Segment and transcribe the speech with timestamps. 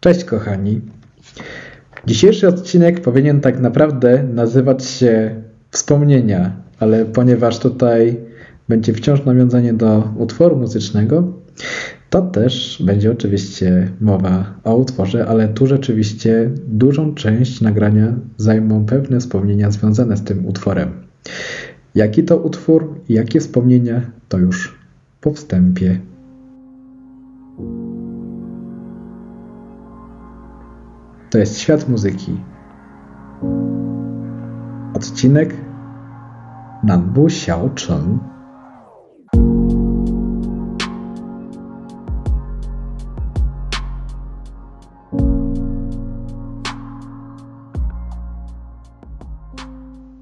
[0.00, 0.80] Cześć kochani.
[2.06, 8.16] Dzisiejszy odcinek powinien tak naprawdę nazywać się Wspomnienia, ale ponieważ tutaj
[8.68, 11.32] będzie wciąż nawiązanie do utworu muzycznego,
[12.10, 19.20] to też będzie oczywiście mowa o utworze, ale tu rzeczywiście dużą część nagrania zajmą pewne
[19.20, 20.88] wspomnienia związane z tym utworem.
[21.94, 24.78] Jaki to utwór i jakie wspomnienia, to już
[25.20, 26.00] po wstępie.
[31.30, 32.40] To jest świat muzyki.
[34.94, 35.54] Odcinek
[36.84, 38.22] Nanbu Xiaocheng.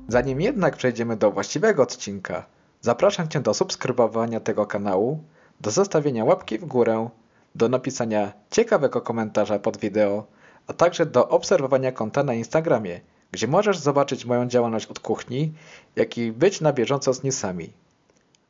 [0.08, 2.46] Zanim jednak przejdziemy do właściwego odcinka,
[2.80, 5.22] zapraszam Cię do subskrybowania tego kanału,
[5.60, 7.08] do zostawienia łapki w górę,
[7.54, 10.26] do napisania ciekawego komentarza pod wideo,
[10.66, 13.00] a także do obserwowania konta na Instagramie,
[13.32, 15.52] gdzie możesz zobaczyć moją działalność od kuchni,
[15.96, 17.70] jak i być na bieżąco z newsami.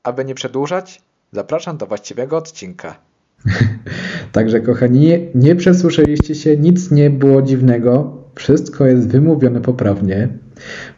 [0.03, 2.97] Aby nie przedłużać, zapraszam do właściwego odcinka.
[4.33, 10.28] Także kochani, nie, przesłyszeliście się, nic nie było dziwnego, wszystko jest wymówione poprawnie,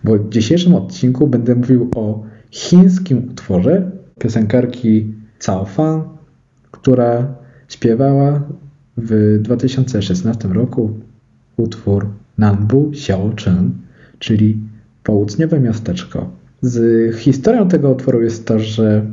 [0.04, 6.02] bo w dzisiejszym odcinku będę mówił o chińskim utworze piosenkarki Cao Fan,
[6.70, 7.34] która
[7.68, 8.42] śpiewała
[8.96, 11.00] w 2016 roku
[11.58, 12.06] utwór
[12.38, 13.72] Nanbu Xiaocheng,
[14.18, 14.58] czyli
[15.02, 16.30] południowe miasteczko.
[16.62, 19.06] Z historią tego utworu jest to, że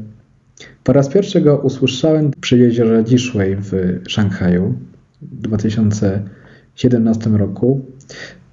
[0.83, 3.73] po raz pierwszy go usłyszałem przy jeziorze Jishui w
[4.07, 4.73] Szanghaju
[5.21, 7.85] w 2017 roku.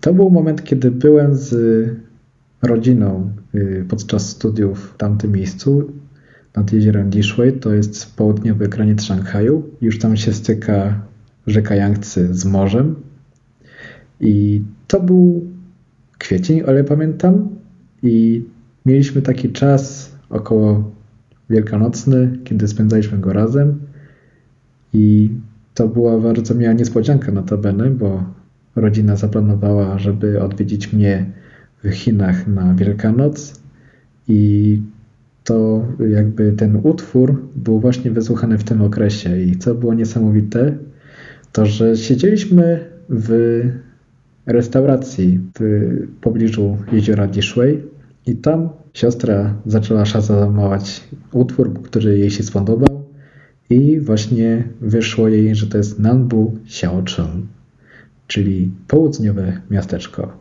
[0.01, 1.55] To był moment, kiedy byłem z
[2.63, 5.93] rodziną y, podczas studiów w tamtym miejscu
[6.57, 7.53] nad jeziorem Jishui.
[7.53, 9.63] To jest południowy granic Szanghaju.
[9.81, 11.01] Już tam się styka
[11.47, 12.95] rzeka Yangtze z morzem.
[14.23, 15.47] I to był
[16.19, 17.49] kwiecień, ale pamiętam.
[18.03, 18.45] I
[18.87, 20.91] mieliśmy taki czas około
[21.51, 23.79] wielkanocny, kiedy spędzaliśmy go razem.
[24.93, 25.31] I
[25.75, 28.25] to była bardzo miła niespodzianka notabene, bo
[28.77, 31.27] rodzina zaplanowała, żeby odwiedzić mnie
[31.85, 33.61] w Chinach na Wielkanoc
[34.29, 34.81] i
[35.45, 40.77] to jakby ten utwór był właśnie wysłuchany w tym okresie i co było niesamowite,
[41.53, 43.63] to że siedzieliśmy w
[44.47, 45.63] restauracji w
[46.21, 47.79] pobliżu jeziora Dishui
[48.27, 51.01] i tam siostra zaczęła szazamować
[51.33, 53.03] utwór, który jej się spodobał
[53.71, 57.45] i właśnie wyszło jej, że to jest Nanbu Xiaocheng,
[58.27, 60.33] czyli południowe miasteczko.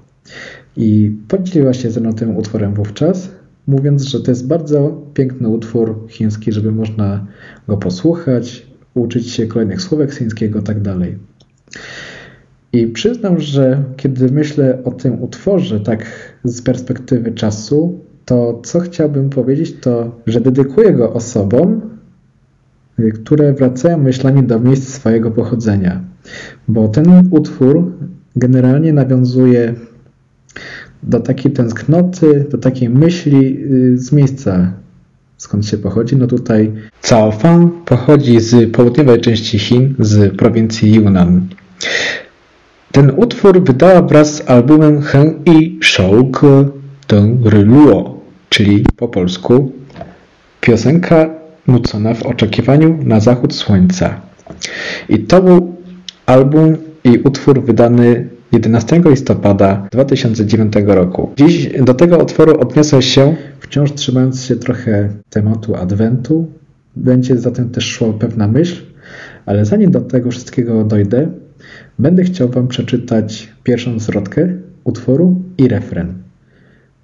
[0.77, 3.29] I podzieliła się ze mną tym utworem wówczas,
[3.67, 7.27] mówiąc, że to jest bardzo piękny utwór chiński, żeby można
[7.67, 10.97] go posłuchać, uczyć się kolejnych słówek chińskiego itd.
[12.73, 16.05] I przyznam, że kiedy myślę o tym utworze tak
[16.43, 21.81] z perspektywy czasu, to co chciałbym powiedzieć, to że dedykuję go osobom,
[23.13, 26.01] które wracają myślami do miejsc swojego pochodzenia.
[26.67, 27.91] Bo ten utwór
[28.35, 29.73] generalnie nawiązuje
[31.03, 34.73] do takiej tęsknoty, do takiej myśli y, z miejsca,
[35.37, 36.15] skąd się pochodzi.
[36.15, 36.71] No tutaj
[37.01, 41.47] Cao Fan pochodzi z południowej części Chin, z prowincji Yunnan.
[42.91, 46.69] Ten utwór wydała wraz z albumem Hen Yi Shou Ge
[47.07, 48.19] Deng Luo,
[48.49, 49.71] czyli po polsku
[50.61, 51.29] piosenka
[51.67, 54.21] nucona w oczekiwaniu na zachód słońca.
[55.09, 55.75] I to był
[56.25, 61.31] album i utwór wydany 11 listopada 2009 roku.
[61.37, 66.47] Dziś do tego utworu odniosę się, wciąż trzymając się trochę tematu adwentu.
[66.95, 68.81] Będzie zatem też szła pewna myśl,
[69.45, 71.27] ale zanim do tego wszystkiego dojdę,
[72.01, 74.47] będę chciał Wam przeczytać pierwszą zwrotkę
[74.83, 76.13] utworu i refren,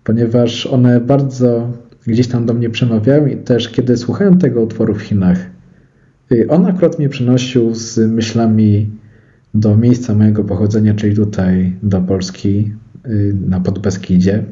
[0.04, 1.72] ponieważ one bardzo
[2.08, 5.38] gdzieś tam do mnie przemawiają i też kiedy słuchałem tego utworu w Chinach,
[6.32, 8.90] y, on akurat mnie przynosił z myślami
[9.54, 12.72] do miejsca mojego pochodzenia, czyli tutaj do Polski
[13.08, 14.44] y, na Podbeskidzie.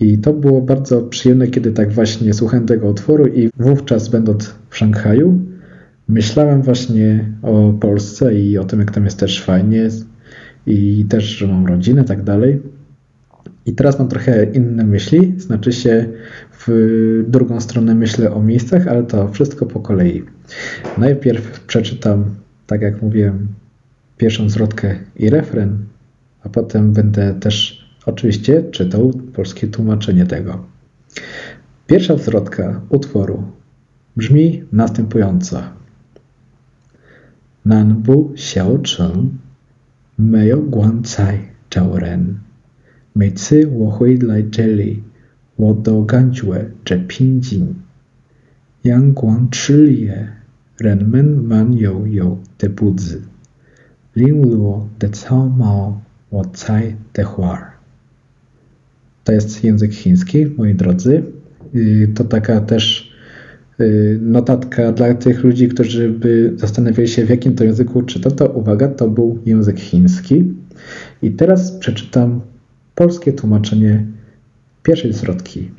[0.00, 4.76] I to było bardzo przyjemne, kiedy tak właśnie słuchałem tego utworu i wówczas będąc w
[4.76, 5.38] Szanghaju,
[6.12, 9.88] myślałem właśnie o Polsce i o tym, jak tam jest też fajnie
[10.66, 12.62] i też, że mam rodzinę, tak dalej.
[13.66, 16.08] I teraz mam trochę inne myśli, znaczy się
[16.58, 20.22] w drugą stronę myślę o miejscach, ale to wszystko po kolei.
[20.98, 22.24] Najpierw przeczytam,
[22.66, 23.48] tak jak mówiłem,
[24.16, 25.78] pierwszą zwrotkę i refren,
[26.44, 30.64] a potem będę też oczywiście czytał polskie tłumaczenie tego.
[31.86, 33.42] Pierwsza zwrotka utworu
[34.16, 35.62] brzmi następująco
[37.63, 39.39] 南部小城
[40.15, 42.37] 没有棺材找人。
[43.13, 45.03] 每次我回来这里，
[45.55, 47.75] 我都感觉这平静。
[48.83, 50.29] 阳光炽烈，
[50.77, 53.23] 人们慢悠悠的步子，
[54.13, 57.73] 零落的草帽，我猜的花儿。
[59.25, 61.23] To jest język chiński, moi drodzy.
[62.15, 63.10] To taka też
[64.20, 68.88] notatka dla tych ludzi, którzy by zastanawiali się, w jakim to języku czyta, to uwaga,
[68.88, 70.54] to był język chiński.
[71.22, 72.40] I teraz przeczytam
[72.94, 74.06] polskie tłumaczenie
[74.82, 75.70] pierwszej zwrotki.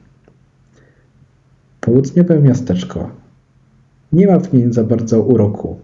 [1.79, 3.11] Południowe miasteczko.
[4.13, 5.79] Nie ma w nim za bardzo uroku.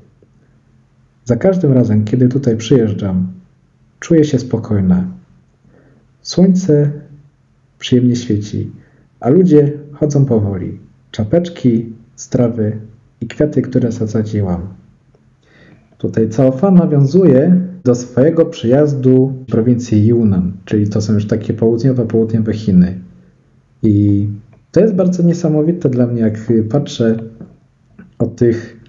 [1.25, 3.27] Za każdym razem, kiedy tutaj przyjeżdżam,
[3.99, 5.07] czuję się spokojna.
[6.21, 6.91] Słońce
[7.79, 8.71] przyjemnie świeci,
[9.19, 10.79] a ludzie chodzą powoli.
[11.11, 12.79] Czapeczki, strawy
[13.21, 14.67] i kwiaty, które zasadziłam.
[15.97, 22.07] Tutaj Caofan nawiązuje do swojego przyjazdu w prowincji Yunnan, czyli to są już takie południowe,
[22.07, 22.99] południowe Chiny.
[23.83, 24.27] I
[24.71, 26.37] to jest bardzo niesamowite dla mnie, jak
[26.69, 27.17] patrzę
[28.17, 28.79] o tych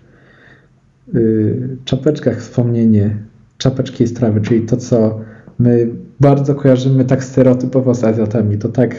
[1.15, 3.17] y, czapeczkach wspomnienie,
[3.59, 5.21] czapeczki i strawy, czyli to, co
[5.59, 5.89] my
[6.21, 8.59] bardzo kojarzymy tak stereotypowo z Azjatami.
[8.59, 8.97] To tak,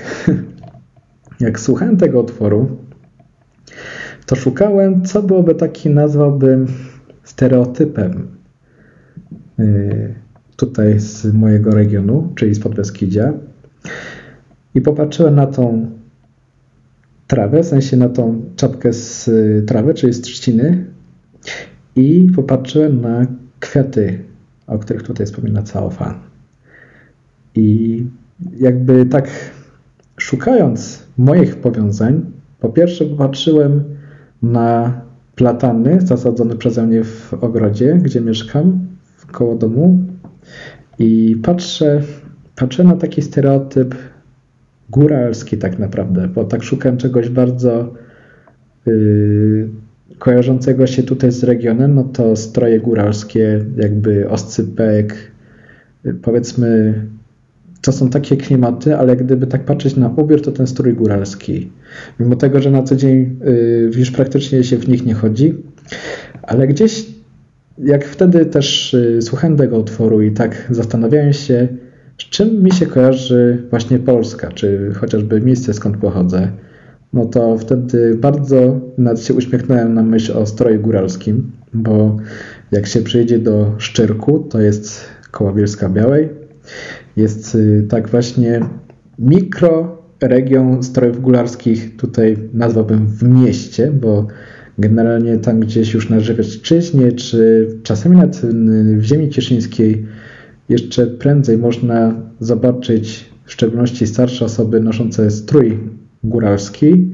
[1.40, 2.78] jak słuchałem tego utworu,
[4.32, 6.68] to szukałem, co byłoby taki, nazwałbym
[7.24, 8.28] stereotypem
[9.60, 10.16] y,
[10.56, 13.34] tutaj z mojego regionu, czyli z Podbeskidzia.
[14.76, 15.90] I popatrzyłem na tą
[17.28, 20.86] trawę, w sensie na tą czapkę z y, trawy, czyli z trzciny
[21.96, 23.26] i popatrzyłem na
[23.60, 24.24] kwiaty,
[24.68, 26.16] o których tutaj wspomina Caofan.
[27.56, 28.04] I
[28.60, 29.30] jakby tak
[30.18, 32.26] szukając moich powiązań,
[32.60, 34.01] po pierwsze popatrzyłem
[34.42, 35.02] na
[35.36, 38.80] platany zasadzone przeze mnie w ogrodzie, gdzie mieszkam,
[39.32, 39.98] koło domu.
[41.00, 42.02] I patrzę,
[42.56, 43.96] patrzę na taki stereotyp
[44.90, 47.94] góralski tak naprawdę, bo tak szukam czegoś bardzo
[48.86, 49.70] yy,
[50.20, 55.32] kojarzącego się tutaj z regionem, no to stroje góralskie, jakby oscypek,
[56.04, 56.94] yy, powiedzmy,
[57.82, 61.72] to są takie klimaty, ale gdyby tak patrzeć na ubiór, to ten strój góralski.
[62.20, 65.56] Mimo tego, że na co dzień yy, już praktycznie się w nich nie chodzi,
[66.44, 67.06] ale gdzieś
[67.78, 71.68] jak wtedy też yy, słuchałem tego utworu i tak zastanawiałem się,
[72.18, 76.52] z czym mi się kojarzy właśnie Polska, czy chociażby miejsce, skąd pochodzę,
[77.14, 82.18] no to wtedy bardzo nawet się uśmiechnąłem na myśl o stroju góralskim, bo
[82.72, 86.30] jak się przyjedzie do Szczyrku, to jest koło Bielska Białej,
[87.18, 88.60] jest y, tak właśnie
[89.20, 94.28] mikroregion strojów gólarskich, tutaj nazwałbym w mieście, bo
[94.78, 98.42] generalnie tam gdzieś już na Żywiecczyźnie, czy czasami nawet
[98.98, 100.06] w ziemi cieszyńskiej
[100.70, 105.80] jeszcze prędzej można zobaczyć w szczególności starsze osoby noszące strój
[106.24, 107.12] góralski,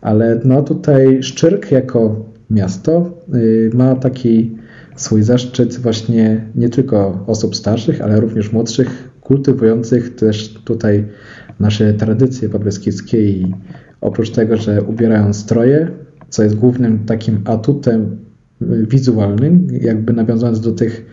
[0.00, 4.56] ale no tutaj Szczyrk jako miasto y, ma taki
[4.96, 11.04] swój zaszczyt właśnie nie tylko osób starszych, ale również młodszych, kultywujących też tutaj
[11.60, 13.54] nasze tradycje podbeskidzkie i
[14.00, 15.90] oprócz tego, że ubierają stroje,
[16.28, 18.16] co jest głównym takim atutem
[18.62, 21.06] y, wizualnym, jakby nawiązując do tych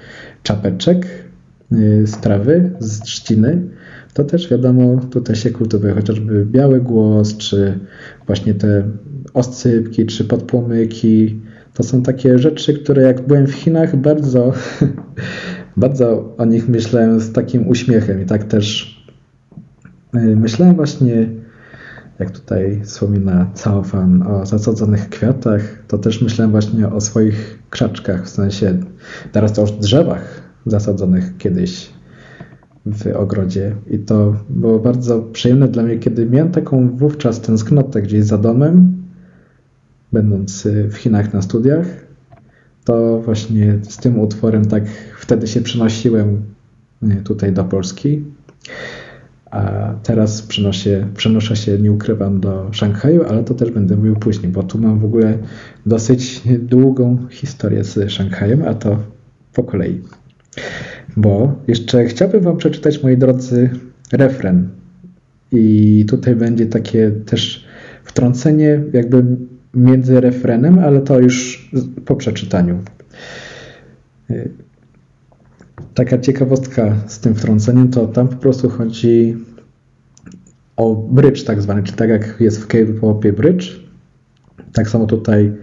[0.44, 1.08] czapeczek,
[1.74, 3.62] Y, strawy z trzciny,
[4.14, 7.80] to też wiadomo, tutaj się kultywuje chociażby biały głos, czy
[8.28, 8.84] właśnie te
[9.34, 11.40] oscypki, czy podpłomyki.
[11.74, 14.54] To są takie rzeczy, które jak byłem w Chinach, bardzo,
[15.78, 18.96] bardzo o nich myślałem z takim uśmiechem i tak też
[20.16, 21.30] y, myślałem właśnie,
[22.20, 28.30] jak tutaj wspomina Caofan o zasadzonych kwiatach, to też myślałem właśnie o swoich krzaczkach, w
[28.30, 28.78] sensie
[29.32, 31.90] teraz to już drzewach, zasadzonych kiedyś
[32.86, 33.76] w ogrodzie.
[33.90, 39.04] I to było bardzo przyjemne dla mnie, kiedy miałem taką wówczas tęsknotę gdzieś za domem,
[40.14, 41.86] będąc w Chinach na studiach,
[42.86, 44.84] to właśnie z tym utworem tak
[45.26, 46.42] wtedy się przenosiłem
[47.24, 48.24] tutaj do Polski.
[49.52, 54.52] A teraz przenoszę, przenoszę się, nie ukrywam, do Szanghaju, ale to też będę mówił później,
[54.52, 55.38] bo tu mam w ogóle
[55.86, 58.98] dosyć długą historię z Szanghajem, a to
[59.54, 60.02] po kolei.
[61.18, 63.70] Bo jeszcze chciałbym Wam przeczytać, moi drodzy,
[64.12, 64.70] refren.
[65.52, 67.66] I tutaj będzie takie też
[68.04, 69.26] wtrącenie, jakby
[69.74, 71.70] między refrenem, ale to już
[72.06, 72.80] po przeczytaniu.
[75.96, 79.38] Taka ciekawostka z tym wtrąceniem, to tam po prostu chodzi
[80.78, 83.80] o bridge tak zwany, czy tak jak jest w K-popie bridge.
[84.74, 85.54] Tak samo tutaj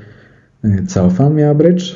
[0.88, 1.94] Caofan miała bridge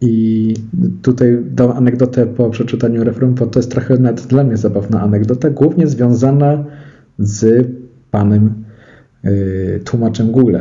[0.00, 0.54] I
[1.02, 5.50] tutaj dam anegdotę po przeczytaniu refrenu, bo to jest trochę nawet dla mnie zabawna anegdota,
[5.50, 6.64] głównie związana
[7.18, 7.66] z
[8.10, 8.64] panem
[9.24, 10.56] y, tłumaczem Google.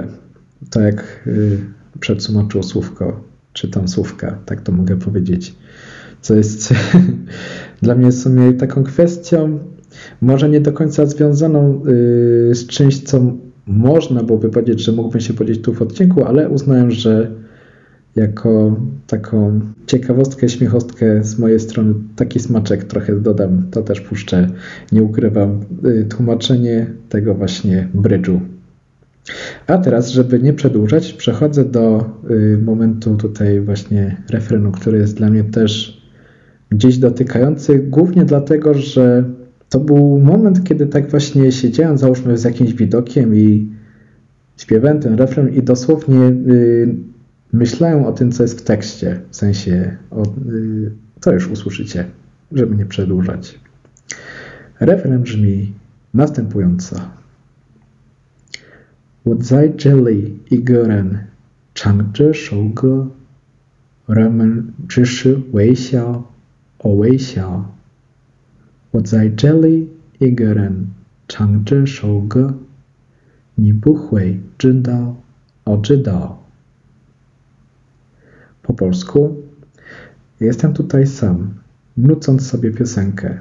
[0.70, 1.60] To jak y,
[2.00, 5.56] przetłumaczył słówko, czy tam słówka, tak to mogę powiedzieć.
[6.24, 6.74] Co jest
[7.82, 9.60] dla mnie w sumie taką kwestią,
[10.22, 13.22] może nie do końca związaną y, z czymś, co
[13.68, 17.32] można byłoby powiedzieć, że mógłbym się podzielić tu w odcinku, ale uznałem, że
[18.16, 18.76] jako
[19.08, 24.48] taką ciekawostkę, śmiechostkę z mojej strony, taki smaczek trochę dodam, to też puszczę,
[24.92, 28.42] nie ukrywam, y, tłumaczenie tego właśnie brydżu.
[29.68, 35.30] A teraz, żeby nie przedłużać, przechodzę do y, momentu tutaj właśnie refrenu, który jest dla
[35.30, 36.03] mnie też
[36.74, 39.24] gdzieś dotykający, głównie dlatego, że
[39.70, 43.68] to był moment, kiedy tak właśnie siedziałem, załóżmy, z jakimś widokiem i
[44.58, 46.96] śpiewałem ten refren i dosłownie y,
[47.54, 52.06] myślałem o tym, co jest w tekście, w sensie, o, y, to już usłyszycie,
[52.52, 53.60] żeby nie przedłużać.
[54.80, 55.74] Refren brzmi
[56.14, 56.96] następująco.
[59.26, 61.20] Wodzaj jeli i goren,
[61.76, 63.08] changzhe shouge,
[64.08, 65.36] ramen zhi shi
[66.83, 67.75] 微笑，哦微笑。
[68.91, 70.89] 我在这里一个人
[71.29, 72.59] 唱这首歌，
[73.55, 75.17] 你不会知道，
[75.65, 76.43] 哦知道。
[78.63, 79.43] Po polsku
[80.41, 81.55] jestem tutaj sam,
[81.97, 83.39] nucąc sobie piosenkę.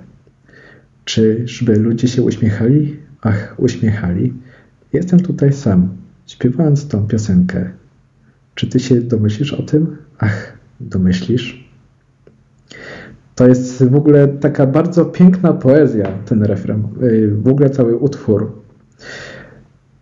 [1.05, 2.99] Czyżby ludzie się uśmiechali?
[3.21, 4.33] Ach, uśmiechali.
[4.93, 5.89] Jestem tutaj sam,
[6.25, 7.71] śpiewając tą piosenkę.
[8.55, 9.97] Czy ty się domyślisz o tym?
[10.17, 11.60] Ach, domyślisz?
[13.34, 16.88] To jest w ogóle taka bardzo piękna poezja, ten refren.
[17.02, 18.52] Y, w ogóle cały utwór.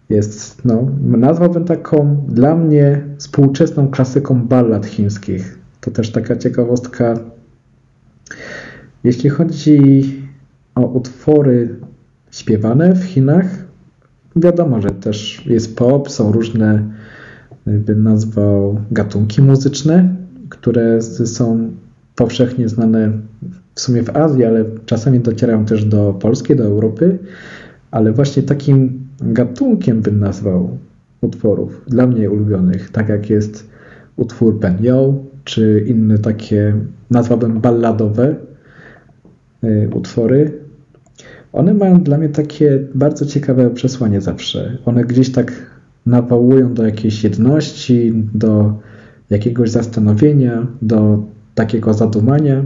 [0.08, 5.58] Jest, no, nazwałbym taką dla mnie współczesną klasyką ballad chińskich.
[5.80, 7.14] To też taka ciekawostka.
[9.04, 10.04] Jeśli chodzi
[10.74, 11.76] o utwory
[12.30, 13.46] śpiewane w Chinach,
[14.36, 16.82] wiadomo, że też jest pop, są różne,
[17.66, 20.16] bym nazwał, gatunki muzyczne,
[20.48, 21.70] które są
[22.14, 23.12] powszechnie znane
[23.74, 27.18] w sumie w Azji, ale czasami docierają też do Polski, do Europy,
[27.90, 30.78] ale właśnie takim gatunkiem bym nazwał
[31.20, 33.70] utworów dla mnie ulubionych, tak jak jest
[34.16, 35.14] utwór Ben Yo,
[35.44, 36.76] czy inne takie,
[37.10, 38.36] nazwałbym balladowe
[39.64, 40.52] y, utwory.
[41.52, 44.78] One mają dla mnie takie bardzo ciekawe przesłanie zawsze.
[44.84, 45.52] One gdzieś tak
[46.06, 48.74] nawołują do jakiejś jedności, do
[49.30, 51.22] jakiegoś zastanowienia, do
[51.60, 52.64] takiego zadumania.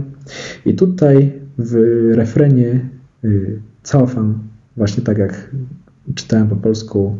[0.65, 1.73] I tutaj w
[2.15, 2.89] refrenie
[3.23, 4.39] y, cofam,
[4.77, 5.55] właśnie tak jak
[6.15, 7.15] czytałem po polsku,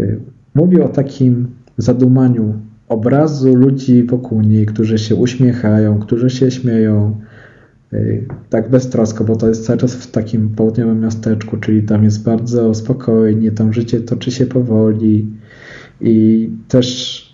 [0.00, 0.20] y,
[0.54, 2.54] mówi o takim zadumaniu
[2.88, 7.20] obrazu ludzi wokół niej, którzy się uśmiechają, którzy się śmieją,
[7.92, 12.24] y, tak beztrosko, bo to jest cały czas w takim południowym miasteczku, czyli tam jest
[12.24, 15.26] bardzo spokojnie, tam życie toczy się powoli
[16.00, 17.29] i też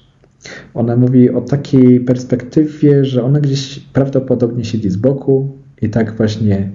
[0.74, 5.48] ona mówi o takiej perspektywie, że ona gdzieś prawdopodobnie siedzi z boku
[5.82, 6.70] i tak właśnie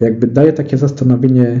[0.00, 1.60] jakby daje takie zastanowienie,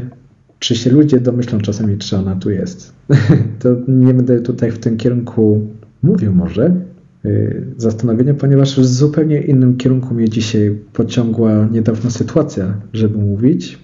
[0.58, 2.92] czy się ludzie domyślą czasami, czy ona tu jest.
[3.60, 5.66] to nie będę tutaj w tym kierunku
[6.02, 6.76] mówił może
[7.24, 13.78] y, zastanowienia, ponieważ w zupełnie innym kierunku mnie dzisiaj pociągła niedawna sytuacja, żeby mówić.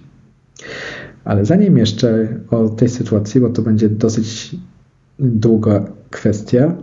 [1.23, 4.55] Ale zanim jeszcze o tej sytuacji, bo to będzie dosyć
[5.19, 6.75] długa kwestia.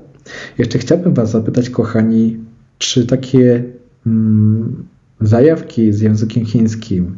[0.59, 2.37] Jeszcze chciałbym Was zapytać, kochani,
[2.79, 3.65] czy takie
[4.07, 4.85] mm,
[5.21, 7.17] zajawki z językiem chińskim,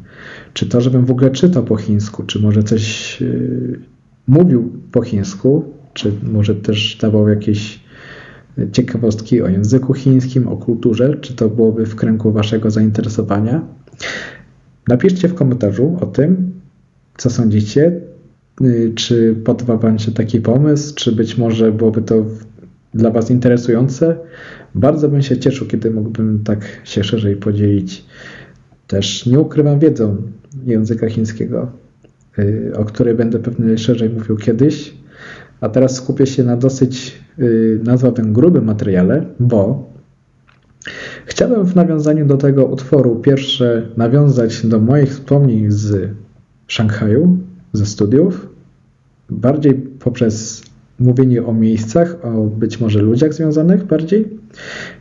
[0.53, 3.79] czy to, żebym w ogóle czytał po chińsku, czy może coś yy,
[4.27, 7.81] mówił po chińsku, czy może też dawał jakieś
[8.73, 13.63] ciekawostki o języku chińskim, o kulturze, czy to byłoby w kręgu Waszego zainteresowania.
[14.89, 16.53] Napiszcie w komentarzu o tym,
[17.17, 18.01] co sądzicie.
[18.61, 22.25] Y, czy podoba Wam się taki pomysł, czy być może byłoby to
[22.95, 24.17] dla Was interesujące.
[24.75, 28.05] Bardzo bym się cieszył, kiedy mógłbym tak się szerzej podzielić.
[28.87, 30.17] Też nie ukrywam wiedzą
[30.67, 31.73] języka chińskiego,
[32.39, 34.95] y, o której będę pewnie szerzej mówił kiedyś.
[35.61, 39.89] A teraz skupię się na dosyć, y, nazwałbym grubym materiale, bo
[41.27, 46.11] chciałbym w nawiązaniu do tego utworu pierwsze nawiązać do moich wspomnień z
[46.67, 47.39] Szanghaju,
[47.73, 48.49] ze studiów,
[49.31, 50.63] bardziej poprzez
[50.99, 54.29] mówienie o miejscach, o być może ludziach związanych bardziej,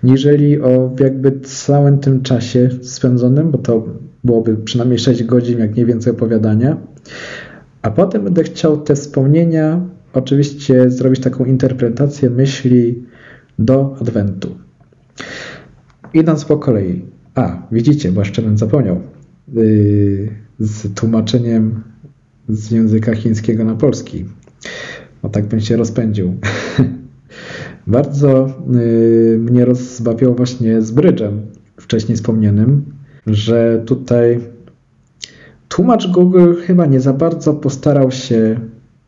[0.03, 3.85] niżeli o jakby całym tym czasie spędzonym, bo to
[4.23, 6.77] byłoby przynajmniej 6 godzin, jak nie więcej opowiadania.
[7.81, 9.81] A potem będę chciał te wspomnienia
[10.13, 13.03] oczywiście zrobić taką interpretację myśli
[13.59, 14.55] do Adwentu.
[16.13, 17.05] idąc po kolei.
[17.35, 19.01] A, widzicie, bo jeszcze bym zapomniał.
[19.53, 21.83] Yy, z tłumaczeniem
[22.49, 24.25] z języka chińskiego na polski.
[25.23, 26.33] O tak bym się rozpędził.
[27.87, 31.41] Bardzo yy, mnie rozbawiło właśnie z brydżem
[31.77, 32.85] wcześniej wspomnianym,
[33.27, 34.39] że tutaj
[35.67, 38.59] tłumacz Google chyba nie za bardzo postarał się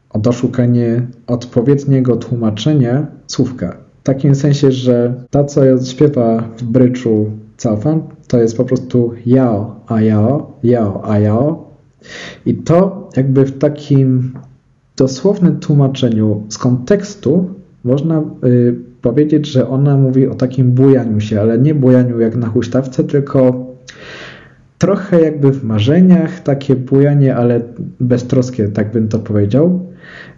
[0.09, 3.77] o doszukanie odpowiedniego tłumaczenia słówka.
[3.99, 7.31] W takim sensie, że ta, co śpiewa w bryczu
[7.63, 11.68] Cafan, to jest po prostu yao, a yao, yao, a yao.
[12.45, 14.33] I to jakby w takim
[14.97, 17.49] dosłownym tłumaczeniu z kontekstu
[17.83, 22.47] można y, powiedzieć, że ona mówi o takim bujaniu się, ale nie bujaniu jak na
[22.47, 23.65] huśtawce, tylko
[24.77, 27.61] trochę jakby w marzeniach, takie bujanie, ale
[27.99, 29.79] beztroskie, tak bym to powiedział.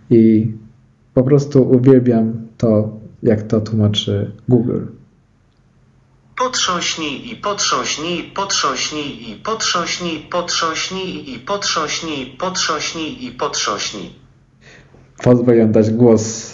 [0.10, 0.54] I
[1.14, 4.80] po prostu uwielbiam to, jak to tłumaczy Google.
[6.44, 14.10] Potrząśnij i potrząśnij, potrząśnij i potrząśnij, potrząśnij i potrząśnij, potrząśnij i potrząśnij.
[15.24, 16.54] Pozwolę dać głos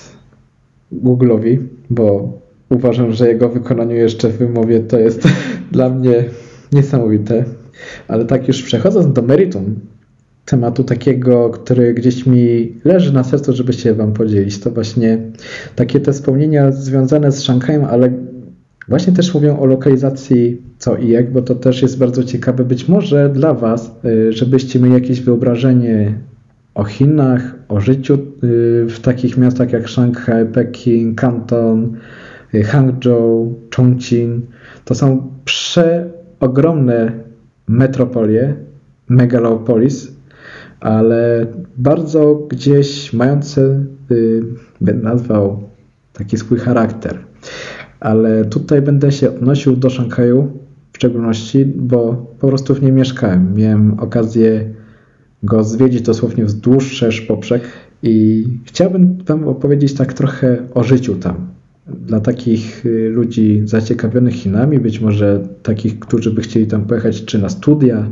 [0.94, 1.58] Google'owi,
[1.90, 2.34] bo
[2.70, 5.22] uważam, że jego wykonanie jeszcze w wymowie to jest
[5.72, 6.24] dla mnie
[6.72, 7.46] niesamowite.
[8.08, 9.80] Ale tak już przechodząc do meritum
[10.46, 15.18] tematu takiego, który gdzieś mi leży na sercu, żeby się Wam podzielić, to właśnie
[15.76, 18.28] takie te wspomnienia związane z Szanghajem, ale
[18.88, 22.88] właśnie też mówią o lokalizacji co i jak, bo to też jest bardzo ciekawe być
[22.88, 26.14] może dla Was, y, żebyście mieli jakieś wyobrażenie
[26.76, 28.18] o Chinach, o życiu y,
[28.90, 31.98] w takich miastach jak Szanghaj, Pekin, Kanton,
[32.54, 34.46] y, Hangzhou, Chongqing.
[34.86, 37.12] To są przeogromne
[37.68, 38.56] metropolie,
[39.10, 40.12] megalopolis,
[40.80, 41.46] ale
[41.78, 43.84] bardzo gdzieś mające,
[44.82, 45.64] bym nazwał,
[46.14, 47.20] taki swój charakter.
[48.00, 50.52] Ale tutaj będę się odnosił do Szanghaju
[50.94, 53.54] w szczególności, bo po prostu w nim mieszkałem.
[53.56, 54.74] Miałem okazję
[55.44, 57.62] go zwiedzić dosłownie wzdłuż szerz poprzek
[58.04, 61.48] i chciałbym Wam opowiedzieć tak trochę o życiu tam.
[61.88, 67.40] Dla takich y, ludzi zaciekawionych Chinami, być może takich, którzy by chcieli tam pojechać czy
[67.40, 68.08] na studia,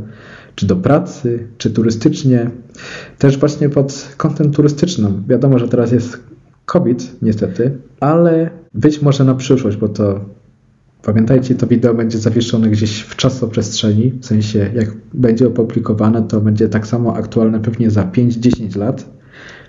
[0.54, 2.50] czy do pracy, czy turystycznie.
[3.18, 5.22] Też właśnie pod kątem turystycznym.
[5.28, 6.20] Wiadomo, że teraz jest
[6.64, 10.20] COVID niestety, ale być może na przyszłość, bo to
[11.02, 16.68] pamiętajcie, to wideo będzie zawieszone gdzieś w czasoprzestrzeni, w sensie jak będzie opublikowane, to będzie
[16.68, 19.16] tak samo aktualne pewnie za 5-10 lat.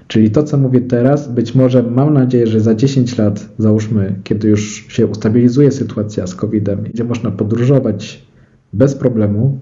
[0.07, 4.47] Czyli to, co mówię teraz, być może mam nadzieję, że za 10 lat, załóżmy, kiedy
[4.47, 8.27] już się ustabilizuje sytuacja z COVID-em, gdzie można podróżować
[8.73, 9.59] bez problemu,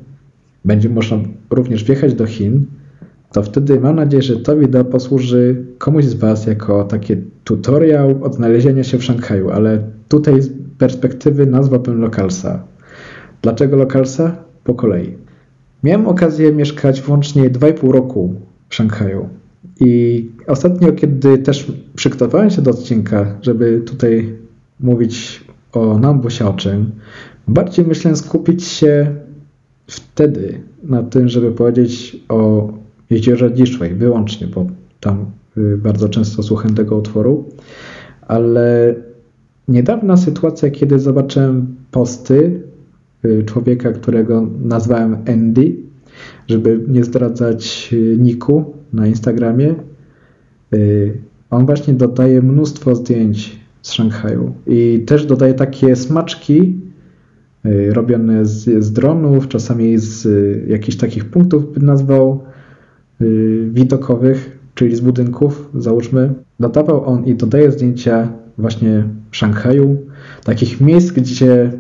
[0.66, 1.18] będzie można
[1.50, 2.66] również wjechać do Chin,
[3.32, 8.84] to wtedy mam nadzieję, że to wideo posłuży komuś z Was jako taki tutorial odnalezienia
[8.84, 12.64] się w Szanghaju, ale tutaj z perspektywy nazwałbym Lokalsa.
[13.42, 14.36] Dlaczego Lokalsa?
[14.64, 15.14] Po kolei.
[15.84, 18.36] Miałem okazję mieszkać włącznie 2,5 roku
[18.70, 19.30] w Szanghaju.
[19.80, 24.34] I ostatnio, kiedy też przygotowałem się do odcinka, żeby tutaj
[24.80, 26.88] mówić o Nambu Xiaocheng,
[27.48, 29.16] bardziej myślę skupić się
[29.88, 32.70] wtedy na tym, żeby powiedzieć o
[33.10, 34.66] jeziorze Dishley wyłącznie, bo
[35.00, 35.26] tam
[35.78, 37.46] bardzo często słucham tego utworu,
[38.22, 38.96] ale
[39.68, 42.62] niedawna sytuacja, kiedy zobaczyłem posty
[43.26, 45.76] y, człowieka, którego nazwałem Andy,
[46.48, 49.76] żeby nie zdradzać y, niku na Instagramie,
[51.50, 56.76] on właśnie dodaje mnóstwo zdjęć z Szanghaju i też dodaje takie smaczki
[57.66, 62.44] Y, robione z, z dronów, czasami z y, jakichś takich punktów, bym nazwał,
[63.22, 66.34] y, widokowych, czyli z budynków, załóżmy.
[66.60, 69.98] Dodawał on i dodaje zdjęcia właśnie Szanghaju,
[70.44, 71.72] takich miejsc, gdzie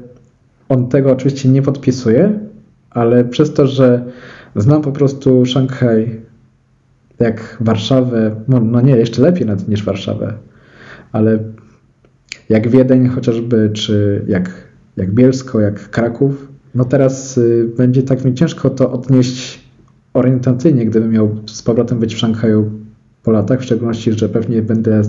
[0.69, 2.39] on tego oczywiście nie podpisuje,
[2.89, 4.05] ale przez to, że
[4.55, 6.21] znam po prostu Szanghaj
[7.19, 10.34] jak Warszawę, no, no nie, jeszcze lepiej nawet niż Warszawę,
[11.12, 11.39] ale
[12.49, 14.65] jak Wiedeń chociażby, czy jak
[14.97, 16.47] jak Bielsko, jak Kraków.
[16.75, 19.65] No teraz y, będzie tak mi ciężko to odnieść
[20.13, 22.71] orientacyjnie, gdybym miał z powrotem być w Szanghaju
[23.25, 25.01] po latach, w szczególności, że pewnie będę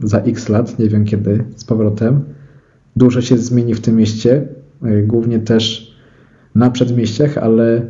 [0.00, 2.20] za x lat, nie wiem kiedy, z powrotem.
[2.96, 4.48] Dużo się zmieni w tym mieście,
[4.86, 5.94] y, głównie też
[6.54, 7.86] na przedmieściach, ale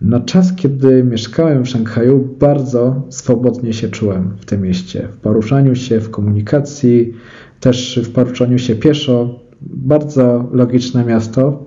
[0.00, 5.08] na czas, kiedy mieszkałem w Szanghaju, bardzo swobodnie się czułem w tym mieście.
[5.12, 7.14] W poruszaniu się, w komunikacji,
[7.60, 11.64] też w poruszaniu się pieszo, bardzo logiczne miasto.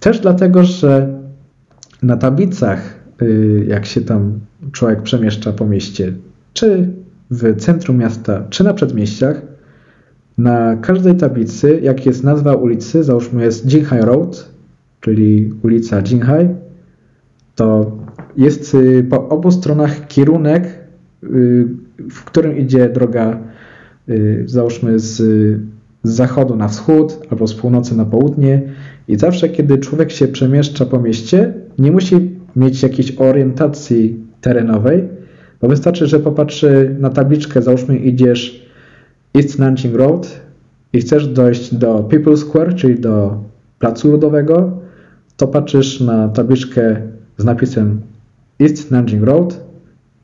[0.00, 1.18] Też dlatego, że
[2.02, 4.40] na tablicach, y, jak się tam
[4.72, 6.12] człowiek przemieszcza po mieście,
[6.56, 6.88] czy
[7.30, 9.42] w centrum miasta, czy na przedmieściach,
[10.38, 14.50] na każdej tablicy, jak jest nazwa ulicy, załóżmy jest Jinhai Road,
[15.00, 16.48] czyli ulica Jinhai,
[17.54, 17.96] to
[18.36, 20.64] jest y, po obu stronach kierunek,
[21.24, 21.66] y,
[22.10, 23.38] w którym idzie droga,
[24.08, 25.16] y, załóżmy z,
[26.02, 28.62] z zachodu na wschód albo z północy na południe.
[29.08, 35.16] I zawsze, kiedy człowiek się przemieszcza po mieście, nie musi mieć jakiejś orientacji terenowej,
[35.60, 38.66] bo wystarczy, że popatrzy na tabliczkę, załóżmy idziesz
[39.36, 40.40] East Nanjing Road
[40.92, 43.44] i chcesz dojść do People Square, czyli do
[43.78, 44.80] Placu Ludowego,
[45.36, 46.96] to patrzysz na tabliczkę
[47.38, 48.00] z napisem
[48.60, 49.60] East Nanjing Road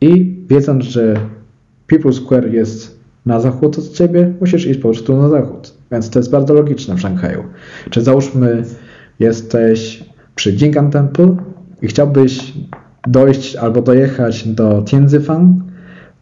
[0.00, 1.14] i wiedząc, że
[1.86, 5.74] People Square jest na zachód od ciebie, musisz iść po prostu na zachód.
[5.92, 7.44] Więc to jest bardzo logiczne w Szanghaju.
[7.90, 8.64] Czy załóżmy,
[9.20, 11.36] jesteś przy Jingan Temple
[11.82, 12.52] i chciałbyś
[13.06, 15.62] dojść albo dojechać do Tianzifang,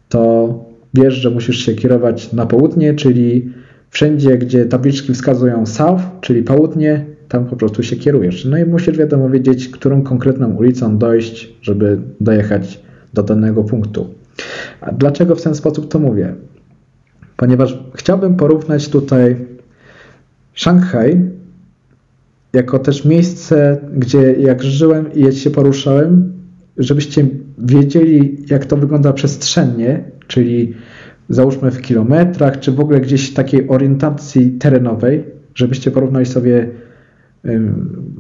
[0.09, 0.55] to
[0.95, 3.53] wiesz, że musisz się kierować na południe, czyli
[3.91, 8.45] wszędzie, gdzie tabliczki wskazują south, czyli południe, tam po prostu się kierujesz.
[8.45, 12.81] No i musisz wiadomo wiedzieć, którą konkretną ulicą dojść, żeby dojechać
[13.15, 14.07] do danego punktu.
[14.81, 16.35] A dlaczego w ten sposób to mówię?
[17.37, 19.37] Ponieważ chciałbym porównać tutaj
[20.55, 21.21] Szanghaj
[22.53, 26.40] jako też miejsce, gdzie jak żyłem i się poruszałem,
[26.77, 27.27] żebyście
[27.59, 30.75] wiedzieli, jak to wygląda przestrzennie, czyli
[31.29, 36.69] załóżmy w kilometrach, czy w ogóle gdzieś takiej orientacji terenowej, żebyście porównali sobie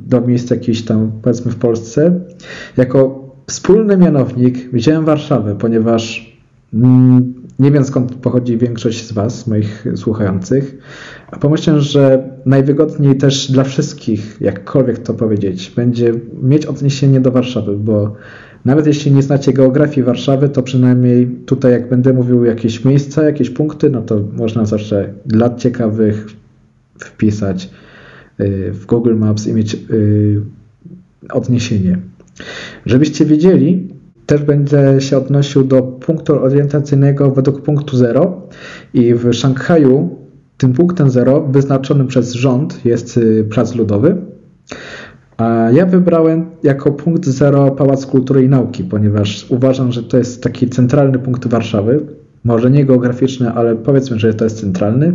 [0.09, 2.21] do miejsca jakiejś tam, powiedzmy w Polsce.
[2.77, 6.37] Jako wspólny mianownik wziąłem Warszawę, ponieważ
[6.75, 10.79] mm, nie wiem skąd pochodzi większość z Was, moich słuchających,
[11.31, 17.77] a pomyślałem, że najwygodniej też dla wszystkich, jakkolwiek to powiedzieć, będzie mieć odniesienie do Warszawy,
[17.77, 18.15] bo
[18.65, 23.51] nawet jeśli nie znacie geografii Warszawy, to przynajmniej tutaj, jak będę mówił jakieś miejsca, jakieś
[23.51, 26.27] punkty, no to można zawsze dla ciekawych
[26.99, 27.71] wpisać
[28.41, 30.43] y, w Google Maps i mieć y,
[31.31, 31.99] odniesienie.
[32.87, 33.89] Żebyście wiedzieli,
[34.31, 38.49] też będę się odnosił do punktu orientacyjnego według punktu 0
[38.95, 40.17] i w Szanghaju
[40.57, 44.17] tym punktem 0 wyznaczonym przez rząd jest y, Plac Ludowy,
[45.37, 50.43] a ja wybrałem jako punkt 0 Pałac Kultury i Nauki, ponieważ uważam, że to jest
[50.43, 52.01] taki centralny punkt Warszawy,
[52.45, 55.13] może nie geograficzny, ale powiedzmy, że to jest centralny.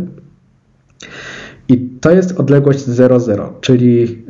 [1.68, 4.22] I to jest odległość 00, czyli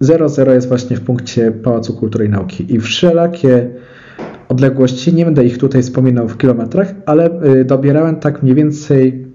[0.00, 2.74] 00 y, jest właśnie w punkcie Pałacu Kultury i Nauki.
[2.74, 3.70] I wszelakie
[4.48, 9.26] odległości, nie będę ich tutaj wspominał w kilometrach, ale y, dobierałem tak mniej więcej,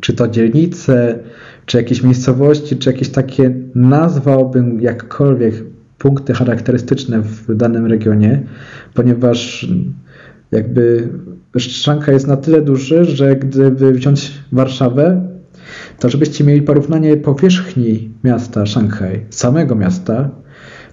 [0.00, 1.18] czy to dzielnice,
[1.66, 5.54] czy jakieś miejscowości, czy jakieś takie nazwałbym jakkolwiek
[5.98, 8.42] punkty charakterystyczne w danym regionie,
[8.94, 9.68] ponieważ
[10.52, 11.08] jakby
[11.58, 15.28] Szanghaj jest na tyle duży, że gdyby wziąć Warszawę,
[15.98, 20.30] to żebyście mieli porównanie powierzchni miasta Szanghaj, samego miasta,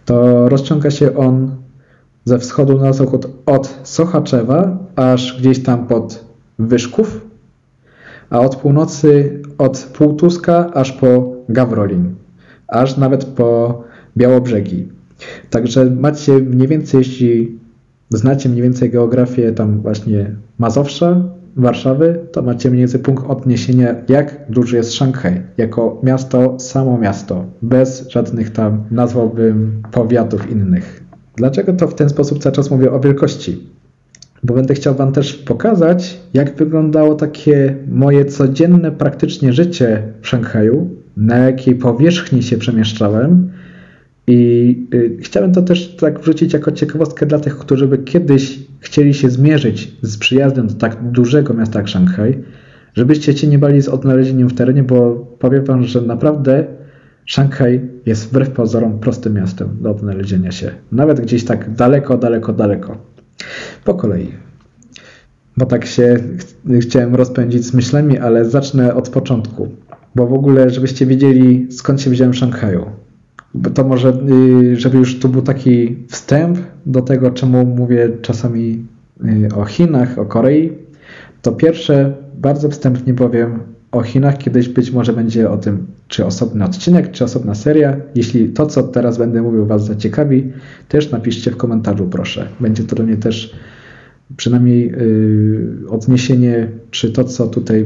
[0.05, 1.55] to rozciąga się on
[2.27, 6.25] ze wschodu na zachód od Sochaczewa aż gdzieś tam pod
[6.59, 7.21] Wyszków,
[8.29, 12.15] a od północy od Półtuska aż po Gawrolin,
[12.67, 13.83] aż nawet po
[14.17, 14.87] Białobrzegi.
[15.49, 17.59] Także macie mniej więcej, jeśli
[18.09, 21.21] znacie mniej więcej geografię tam właśnie Mazowsza,
[21.57, 27.45] Warszawy, to macie mniej więcej punkt odniesienia, jak duży jest Szanghaj, jako miasto, samo miasto,
[27.61, 31.06] bez żadnych tam, nazwałbym, powiatów innych.
[31.38, 33.63] Dlaczego to w ten sposób cały czas mówię o wielkości?
[34.43, 40.89] Bo będę chciał Wam też pokazać, jak wyglądało takie moje codzienne praktycznie życie w Szanghaju,
[41.17, 43.50] na jakiej powierzchni się przemieszczałem.
[44.28, 49.13] I y, chciałem to też tak wrzucić jako ciekawostkę dla tych, którzy by kiedyś chcieli
[49.13, 52.43] się zmierzyć z przyjazdem do tak dużego miasta jak Szanghaj,
[52.93, 56.65] żebyście się nie bali z odnalezieniem w terenie, bo powiem Wam, że naprawdę
[57.27, 60.71] Szanghaj jest wbrew pozorom prostym miastem do odnalezienia się.
[60.91, 62.97] Nawet gdzieś tak daleko, daleko, daleko.
[63.83, 64.31] Po kolei.
[65.57, 69.67] Bo tak się ch chciałem rozpędzić z myślami, ale zacznę od początku.
[70.15, 72.85] Bo w ogóle, żebyście wiedzieli, skąd się wziąłem w Szanghaju.
[73.73, 74.13] To może,
[74.71, 78.85] y, żeby już tu był taki wstęp do tego, czemu mówię czasami
[79.25, 80.73] y, o Chinach, o Korei,
[81.41, 83.59] to pierwsze, bardzo wstępnie powiem,
[83.91, 87.97] o Chinach kiedyś być może będzie o tym, czy osobny odcinek, czy osobna seria.
[88.15, 90.51] Jeśli to, co teraz będę mówił, Was zaciekawi,
[90.87, 92.47] też napiszcie w komentarzu, proszę.
[92.59, 93.55] Będzie to dla mnie też
[94.37, 97.85] przynajmniej yy, odniesienie, czy to, co tutaj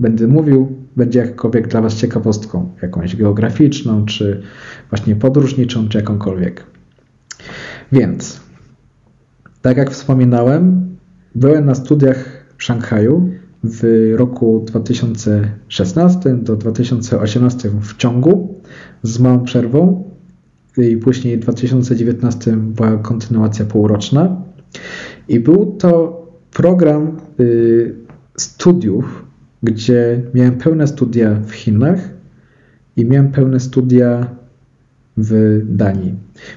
[0.00, 4.42] będę mówił, będzie jakkolwiek dla Was ciekawostką, jakąś geograficzną, czy
[4.90, 6.64] właśnie podróżniczą, czy jakąkolwiek.
[7.92, 8.40] Więc,
[9.62, 10.86] tak jak wspominałem,
[11.34, 13.30] byłem na studiach w Szanghaju
[13.64, 18.54] w roku 2016 do 2018 w ciągu
[19.02, 20.04] z małą przerwą
[20.78, 24.42] i później w 2019 była kontynuacja półroczna.
[25.28, 26.22] I był to
[26.52, 27.94] program y,
[28.36, 29.24] studiów,
[29.62, 32.10] gdzie miałem pełne studia w Chinach
[32.96, 34.36] i miałem pełne studia
[35.16, 36.14] w Danii.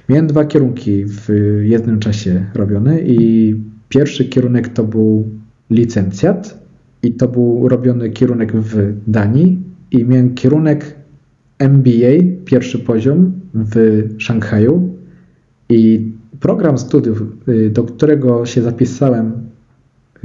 [0.10, 1.30] Miałem dwa kierunki w
[1.62, 3.56] jednym czasie robione i
[3.90, 5.30] pierwszy kierunek to był
[5.70, 6.65] licencjat
[7.06, 10.96] i to był robiony kierunek w Danii i miałem kierunek
[11.60, 14.96] MBA, pierwszy poziom w Szanghaju
[15.70, 19.32] i program studiów, y, do którego się zapisałem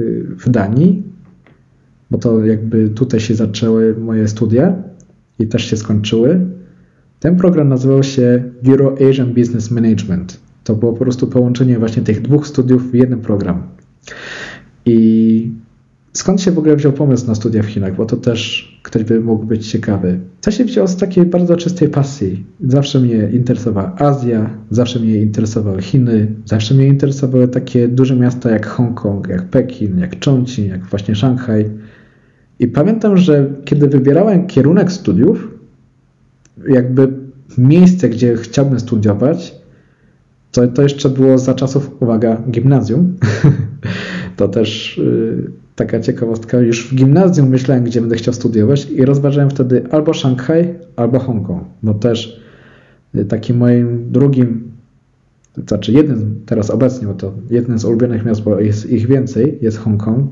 [0.01, 1.03] y, w Danii,
[2.11, 4.75] bo to jakby tutaj się zaczęły moje studia
[5.39, 6.41] i też się skończyły.
[7.21, 10.41] Ten program nazywał się Euro Asian Business Management.
[10.65, 13.63] To było po prostu połączenie właśnie tych dwóch studiów w jeden program.
[14.87, 15.51] I
[16.13, 17.97] skąd się w ogóle wziął pomysł na studia w Chinach?
[17.97, 20.21] Bo to też ktoś by mógł być ciekawy.
[20.41, 22.45] To się wzięło z takiej bardzo czystej pasji.
[22.61, 28.67] Zawsze mnie interesowała Azja, zawsze mnie interesowały Chiny, zawsze mnie interesowały takie duże miasta jak
[28.67, 31.71] Hongkong, jak Pekin, jak Chongqing, jak właśnie Szanghaj.
[32.59, 35.49] I pamiętam, że kiedy wybierałem kierunek studiów,
[36.69, 37.09] jakby
[37.59, 39.55] miejsce, gdzie chciałbym studiować,
[40.53, 43.17] to, to jeszcze było za czasów, uwaga, gimnazjum.
[44.37, 46.61] to też y, taka ciekawostka.
[46.61, 51.65] Już w gimnazjum myślałem, gdzie będę chciał studiować i rozważałem wtedy albo Szanghaj, albo Hongkong.
[51.83, 52.41] Bo też
[53.15, 54.71] y, takim moim drugim,
[55.67, 59.79] znaczy jednym teraz obecnie, bo to jednym z ulubionych miast, bo jest ich więcej, jest
[59.79, 60.31] Hongkong.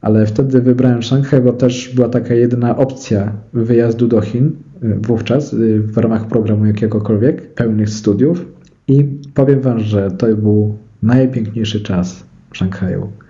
[0.00, 4.46] Ale wtedy wybrałem Szanghaj, bo też była taka jedyna opcja wyjazdu do Chin
[4.82, 8.46] y, wówczas w ramach programu jakiegokolwiek, pełnych studiów.
[8.88, 9.04] I
[9.34, 13.21] powiem Wam, że to był najpiękniejszy czas w Szanghaju.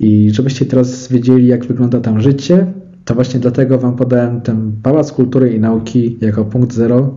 [0.00, 2.66] I żebyście teraz wiedzieli, jak wygląda tam życie,
[3.04, 7.16] to właśnie dlatego Wam podałem ten Pałac Kultury i Nauki jako punkt zero,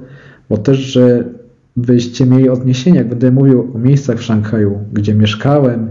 [0.49, 1.23] bo też, że
[1.77, 5.87] byście mieli odniesienie, jak będę mówił o miejscach w Szanghaju, gdzie mieszkałem,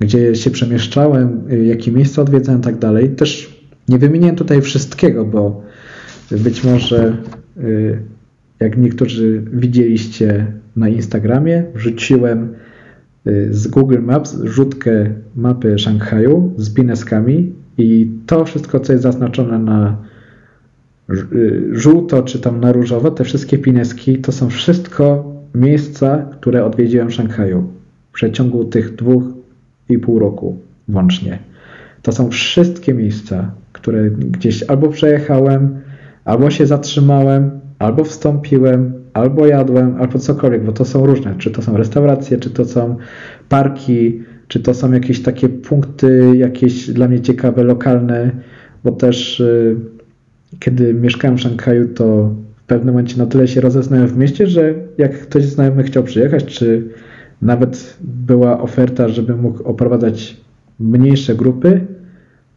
[0.00, 3.10] gdzie się przemieszczałem, jakie miejsca odwiedzałem i tak dalej.
[3.10, 5.62] Też nie wymieniłem tutaj wszystkiego, bo
[6.30, 7.16] być może
[7.58, 7.98] y,
[8.60, 12.54] jak niektórzy widzieliście na Instagramie, wrzuciłem
[13.50, 19.96] z Google Maps rzutkę mapy Szanghaju z pineskami i to wszystko, co jest zaznaczone na
[21.10, 27.08] y, żółto czy tam na różowo, te wszystkie pineski, to są wszystko miejsca, które odwiedziłem
[27.08, 27.68] w Szanghaju
[28.10, 29.24] w przeciągu tych dwóch
[29.88, 30.58] i pół roku
[30.88, 31.38] włącznie.
[32.02, 35.80] To są wszystkie miejsca, które gdzieś albo przejechałem,
[36.24, 37.50] albo się zatrzymałem,
[37.82, 41.34] albo wstąpiłem, albo jadłem, albo cokolwiek, bo to są różne.
[41.38, 42.96] Czy to są restauracje, czy to są
[43.48, 48.30] parki, czy to są jakieś takie punkty, jakieś dla mnie ciekawe, lokalne,
[48.84, 49.76] bo też y,
[50.58, 54.74] kiedy mieszkałem w Szanghaju, to w pewnym momencie na tyle się rozeznałem w mieście, że
[54.98, 56.88] jak ktoś znajomy chciał przyjechać, czy
[57.42, 60.36] nawet była oferta, żeby mógł oprowadzać
[60.80, 61.86] mniejsze grupy,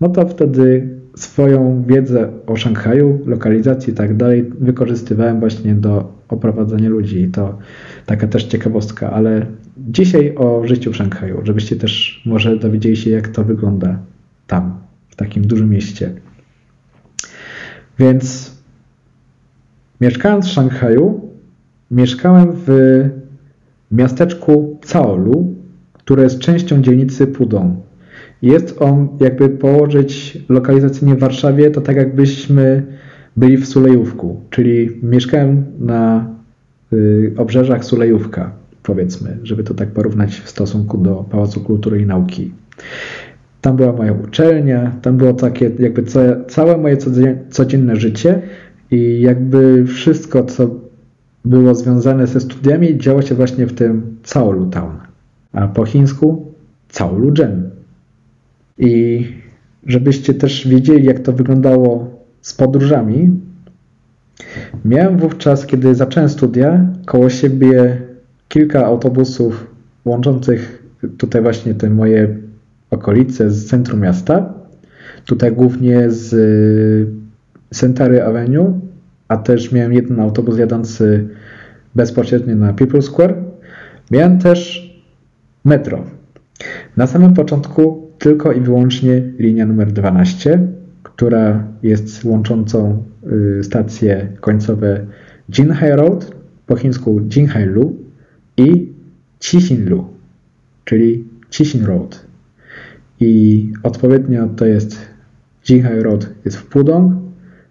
[0.02, 6.90] no to wtedy swoją wiedzę o Szanghaju, lokalizacji i tak dalej wykorzystywałem właśnie do oprowadzania
[6.90, 7.22] ludzi.
[7.22, 7.58] I to
[8.06, 9.46] taka też ciekawostka, ale
[9.78, 14.00] dzisiaj o życiu w Szanghaju, żebyście też może dowiedzieli się, jak to wygląda
[14.48, 14.78] tam,
[15.10, 16.12] w takim dużym mieście.
[18.00, 18.56] Więc
[20.02, 21.30] mieszkając w Szanghaju,
[21.92, 22.70] mieszkałem w
[23.92, 25.56] miasteczku Caolu,
[25.94, 27.76] które jest częścią dzielnicy Pudong.
[28.42, 32.84] Jest on, jakby położyć lokalizacyjnie w Warszawie, to tak jakbyśmy
[33.38, 36.30] byli w Sulejówku, czyli mieszkałem na
[36.94, 38.52] y, obrzeżach Sulejówka,
[38.84, 42.52] powiedzmy, żeby to tak porównać w stosunku do Pałacu Kultury i Nauki.
[43.62, 46.04] Tam była moja uczelnia, tam było takie jakby
[46.48, 46.98] całe moje
[47.50, 48.42] codzienne życie
[48.92, 50.70] i jakby wszystko, co
[51.46, 54.98] było związane ze studiami, działo się właśnie w tym Caolu Town,
[55.54, 56.54] a po chińsku
[56.90, 57.75] Caolu Gen.
[58.80, 59.26] I
[59.86, 62.10] żebyście też wiedzieli, jak to wyglądało
[62.42, 63.40] z podróżami,
[64.86, 68.02] miałem wówczas, kiedy zacząłem studia, koło siebie
[68.48, 69.68] kilka autobusów
[70.06, 70.84] łączących
[71.18, 72.38] tutaj właśnie te moje
[72.92, 74.54] okolice z centrum miasta.
[75.26, 77.10] Tutaj głównie z
[77.74, 78.80] Centary Avenue,
[79.28, 81.28] a też miałem jeden autobus jadący
[81.96, 83.36] bezpośrednio na People Square.
[84.12, 84.90] Miałem też
[85.66, 86.04] metro.
[86.98, 90.68] Na samym początku tylko i wyłącznie linia numer 12,
[91.04, 93.04] która jest łączącą
[93.60, 95.06] y, stacje końcowe
[95.58, 97.98] Jinhai Road, po chińsku Jinhai Lu
[98.58, 98.94] i
[99.40, 100.08] Qixin Lu,
[100.86, 102.26] czyli Qixin Road.
[103.20, 105.16] I odpowiednio to jest
[105.70, 107.14] Jinghai Road jest w Pudong,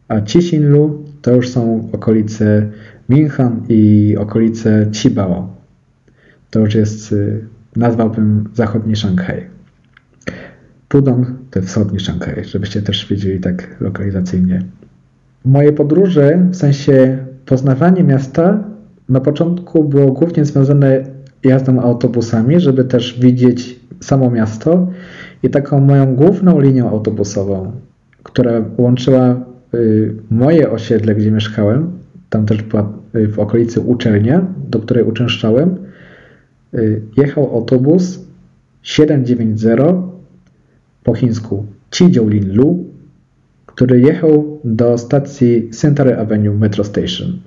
[0.08, 2.70] a Chisinlu to już są okolice
[3.08, 5.56] Minhan i okolice Qibao.
[6.50, 7.44] To już jest, y,
[7.76, 9.53] nazwałbym zachodni Szanghaj.
[10.94, 14.62] Pudong to wschodni Szanghaj, żebyście też wiedzieli tak lokalizacyjnie.
[15.44, 18.64] Moje podróże, w sensie poznawanie miasta,
[19.08, 21.04] na początku było głównie związane
[21.44, 24.88] jazdą autobusami, żeby też widzieć samo miasto
[25.42, 27.72] i taką moją główną linią autobusową,
[28.22, 31.90] która łączyła y, moje osiedle, gdzie mieszkałem,
[32.30, 35.76] tam też była y, w okolicy uczelnia, do której uczęszczałem,
[36.74, 38.20] y, jechał autobus
[38.82, 40.13] 790
[41.04, 42.84] po chińsku Chijiulin-lu,
[43.66, 47.38] który jechał do stacji Center Avenue Metro Station.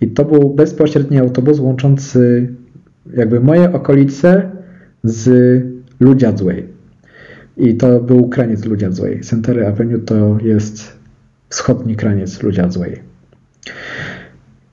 [0.00, 2.48] I to był bezpośredni autobus łączący
[3.16, 4.50] jakby moje okolice
[5.04, 5.30] z
[6.00, 6.66] Ludziadzłej.
[7.56, 9.20] I to był kraniec Ludziadzłej.
[9.20, 10.98] Center Avenue to jest
[11.48, 13.00] wschodni kraniec Ludziadzłej.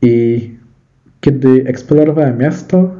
[0.02, 0.50] I
[1.22, 2.96] kiedy eksplorowałem miasto,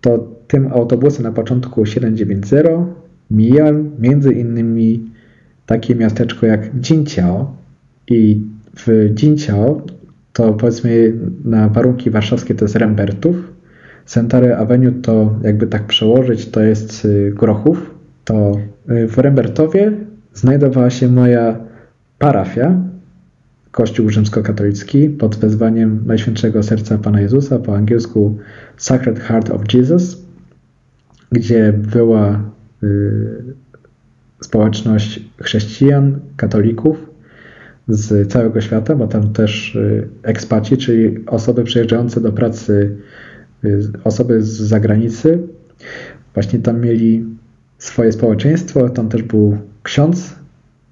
[0.00, 2.99] to tym autobusem na początku 790
[3.30, 5.10] mijałem między innymi
[5.66, 7.56] takie miasteczko jak Jinciao
[8.08, 8.40] i
[8.76, 9.82] w Jinciao
[10.32, 11.12] to powiedzmy
[11.44, 13.36] na warunki warszawskie to jest Rembertów.
[14.06, 17.94] Centary Avenue to jakby tak przełożyć to jest y, Grochów.
[18.24, 18.52] To
[18.90, 19.92] y, w Rembertowie
[20.34, 21.58] znajdowała się moja
[22.18, 22.74] parafia,
[23.70, 28.38] Kościół rzymskokatolicki pod wezwaniem Najświętszego Serca Pana Jezusa, po angielsku
[28.76, 30.22] Sacred Heart of Jesus,
[31.32, 32.42] gdzie była
[34.40, 37.10] społeczność chrześcijan, katolików
[37.88, 42.96] z całego świata, bo tam też y, ekspaci, czyli osoby przyjeżdżające do pracy,
[43.64, 45.38] y, osoby z zagranicy,
[46.34, 47.24] właśnie tam mieli
[47.78, 48.88] swoje społeczeństwo.
[48.88, 50.36] Tam też był ksiądz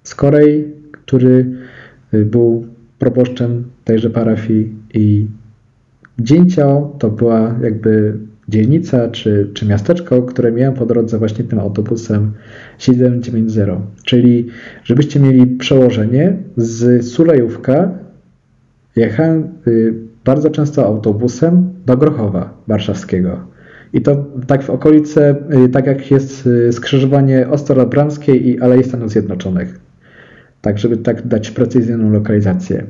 [0.03, 1.47] z Korei, który
[2.15, 2.67] y, był
[2.99, 5.27] proboszczem tejże parafii i
[6.21, 12.33] Dzięciao to była jakby dzielnica czy, czy miasteczko, które miałem po drodze właśnie tym autobusem
[12.79, 13.85] 790.
[14.05, 14.47] Czyli
[14.85, 17.91] żebyście mieli przełożenie z Sulejówka
[18.97, 23.47] jechałem y, bardzo często autobusem do Grochowa Warszawskiego.
[23.93, 28.85] I to tak w okolice, y, tak jak jest y, skrzyżowanie Ostrowa Bramskiej i Alei
[28.85, 29.81] Stanów Zjednoczonych.
[30.61, 32.87] Tak, żeby tak dać precyzyjną lokalizację.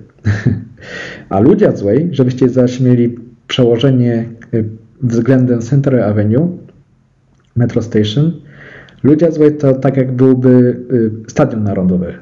[1.29, 4.25] A Ludziadzłej, żebyście zaś mieli przełożenie
[5.03, 6.59] względem Center Avenue,
[7.57, 8.33] Metro Station,
[9.03, 10.49] Ludziadzłej to tak jak byłby
[10.93, 12.15] y, Stadion Narodowy.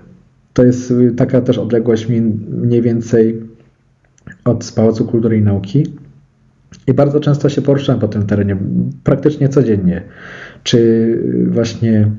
[0.53, 2.07] To jest y, taka też odległość
[2.49, 3.43] mniej więcej
[4.45, 5.87] od Pałacu Kultury i Nauki.
[6.87, 8.57] I bardzo często się poruszałem po tym terenie,
[9.05, 10.03] praktycznie codziennie.
[10.62, 12.11] Czy właśnie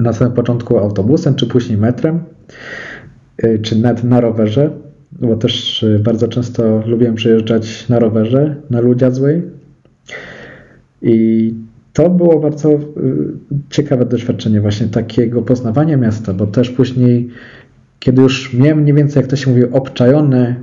[0.00, 2.20] na samym początku autobusem, czy później metrem,
[3.44, 4.70] y, czy nawet na rowerze,
[5.12, 9.42] bo też bardzo często lubiłem przyjeżdżać na rowerze na Ludziadzłej,
[11.04, 11.54] i
[11.92, 12.78] to było bardzo y,
[13.70, 17.28] ciekawe doświadczenie właśnie takiego poznawania miasta, bo też później,
[18.00, 20.56] kiedy już miałem mniej więcej, jak to się mówi, obczajone,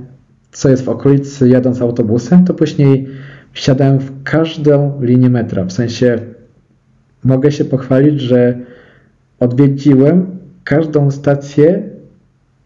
[0.52, 3.08] co jest w okolicy jadąc autobusem, to później
[3.52, 5.64] wsiadałem w każdą linię metra.
[5.64, 6.18] W sensie
[7.24, 8.58] mogę się pochwalić, że
[9.40, 10.26] odwiedziłem
[10.64, 11.91] każdą stację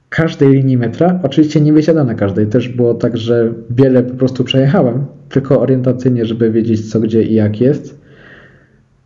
[0.09, 1.21] każdej linii metra.
[1.23, 2.47] Oczywiście nie wysiadam na każdej.
[2.47, 7.35] Też było tak, że wiele po prostu przejechałem, tylko orientacyjnie, żeby wiedzieć co, gdzie i
[7.35, 8.01] jak jest.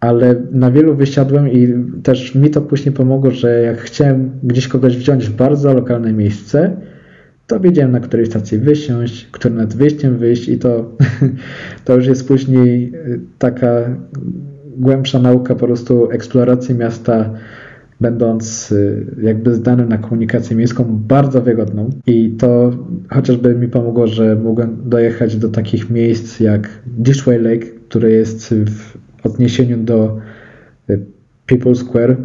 [0.00, 4.96] Ale na wielu wysiadłem i też mi to później pomogło, że jak chciałem gdzieś kogoś
[4.96, 6.76] wziąć w bardzo lokalne miejsce,
[7.46, 10.96] to wiedziałem na której stacji wysiąść, którym nad wyjściem wyjść i to,
[11.84, 12.92] to już jest później
[13.38, 13.96] taka
[14.76, 17.30] głębsza nauka po prostu eksploracji miasta,
[18.00, 21.90] będąc y, jakby zdany na komunikację miejską bardzo wygodną.
[22.06, 22.70] I to
[23.10, 28.96] chociażby mi pomogło, że mogłem dojechać do takich miejsc jak Dishway Lake, które jest w
[29.26, 30.18] odniesieniu do
[30.90, 31.00] y,
[31.46, 32.16] People Square.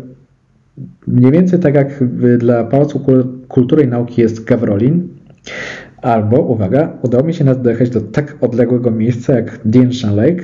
[1.07, 2.03] Mniej więcej tak jak
[2.37, 3.01] dla Pałacu
[3.47, 5.07] Kultury i Nauki jest Gawrolin,
[6.01, 10.43] albo, uwaga, udało mi się nawet dojechać do tak odległego miejsca jak Dienshan Lake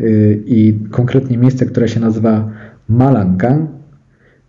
[0.00, 2.50] y, i konkretnie miejsce, które się nazywa
[2.88, 3.70] Malangang,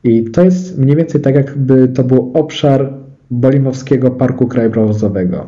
[0.04, 2.93] i to jest mniej więcej tak, jakby to był obszar
[3.32, 5.47] Bolimowskiego Parku Krajobrazowego.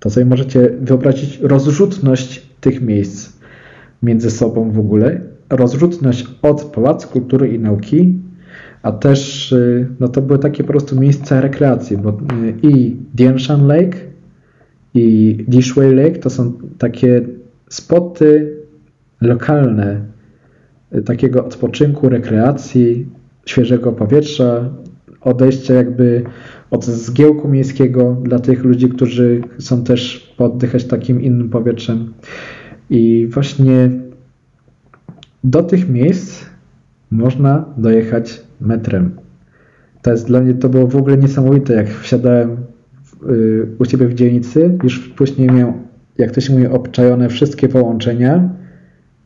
[0.00, 3.32] To sobie możecie wyobrazić rozrzutność tych miejsc
[4.02, 5.20] między sobą w ogóle.
[5.50, 8.18] Rozrzutność od Pałacu Kultury i Nauki,
[8.82, 12.14] a też y, no to były takie po prostu miejsca rekreacji, bo y,
[12.62, 13.98] i Dienshan Lake
[14.94, 17.22] i Dishway Lake to są takie
[17.68, 18.56] spoty
[19.20, 20.00] lokalne
[20.94, 23.06] y, takiego odpoczynku, rekreacji,
[23.46, 24.70] świeżego powietrza,
[25.20, 26.22] odejście jakby
[26.70, 32.12] od zgiełku miejskiego dla tych ludzi, którzy chcą też poddychać takim innym powietrzem.
[32.90, 33.90] I właśnie
[35.44, 36.44] do tych miejsc
[37.10, 39.16] można dojechać metrem.
[40.02, 42.56] To jest dla mnie, to było w ogóle niesamowite, jak wsiadałem
[43.30, 45.74] y, u Ciebie w dzielnicy, już później miałem,
[46.18, 48.48] jak to się mówi, obczajone wszystkie połączenia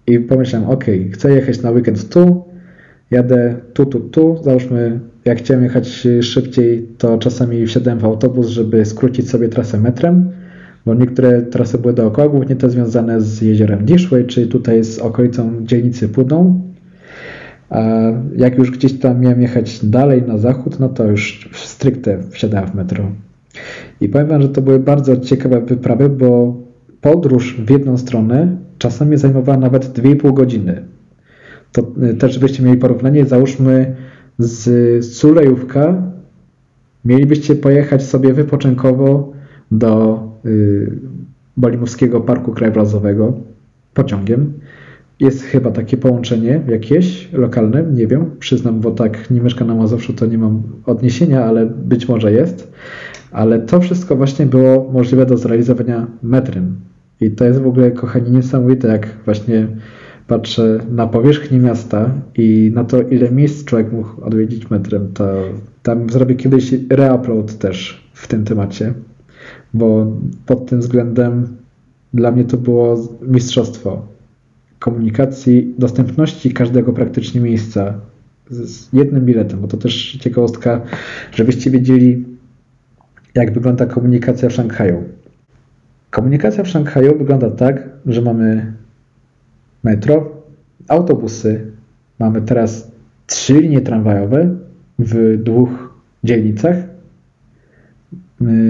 [0.06, 2.44] i pomyślałem, ok, chcę jechać na weekend tu,
[3.10, 8.84] jadę tu, tu, tu, załóżmy, jak chciałem jechać szybciej, to czasami wsiadałem w autobus, żeby
[8.84, 10.30] skrócić sobie trasę metrem,
[10.86, 15.66] bo niektóre trasy były dookoła, głównie te związane z jeziorem Dishway, czy tutaj z okolicą
[15.66, 16.60] dzielnicy Pudą.
[17.70, 17.82] A
[18.36, 22.74] jak już gdzieś tam miałem jechać dalej na zachód, no to już stricte wsiadałem w
[22.74, 23.10] metro.
[24.00, 26.56] I powiem wam, że to były bardzo ciekawe wyprawy, bo
[27.00, 30.82] podróż w jedną stronę czasami zajmowała nawet 2,5 godziny.
[31.72, 33.96] To y, też żebyście mieli porównanie, załóżmy
[34.38, 36.02] z Sulejówka
[37.04, 39.32] mielibyście pojechać sobie wypoczynkowo
[39.70, 40.90] do y,
[41.56, 43.32] Bolimowskiego Parku Krajobrazowego
[43.94, 44.52] pociągiem.
[45.20, 50.12] Jest chyba takie połączenie jakieś lokalne, nie wiem, przyznam, bo tak nie mieszkam na Mazowszu,
[50.12, 52.72] to nie mam odniesienia, ale być może jest.
[53.32, 56.76] Ale to wszystko właśnie było możliwe do zrealizowania metrem.
[57.20, 59.68] I to jest w ogóle, kochani, niesamowite, jak właśnie
[60.28, 65.24] patrzę na powierzchnię miasta i na to, ile miejsc człowiek mógł odwiedzić metrem, to
[65.82, 68.94] tam zrobię kiedyś reupload też w tym temacie,
[69.74, 70.16] bo
[70.46, 71.56] pod tym względem
[72.14, 74.06] dla mnie to było mistrzostwo
[74.78, 77.94] komunikacji, dostępności każdego praktycznie miejsca
[78.50, 80.80] z jednym biletem, bo to też ciekawostka,
[81.32, 82.24] żebyście wiedzieli,
[83.34, 85.04] jak wygląda komunikacja w Szanghaju.
[86.10, 88.72] Komunikacja w Szanghaju wygląda tak, że mamy
[89.88, 90.42] metro,
[90.88, 91.60] autobusy.
[92.18, 92.92] Mamy teraz
[93.26, 94.56] trzy linie tramwajowe
[94.98, 96.76] w dwóch dzielnicach.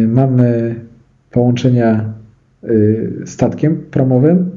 [0.09, 0.75] Mamy
[1.31, 2.15] połączenia
[2.65, 4.51] y, statkiem promowym,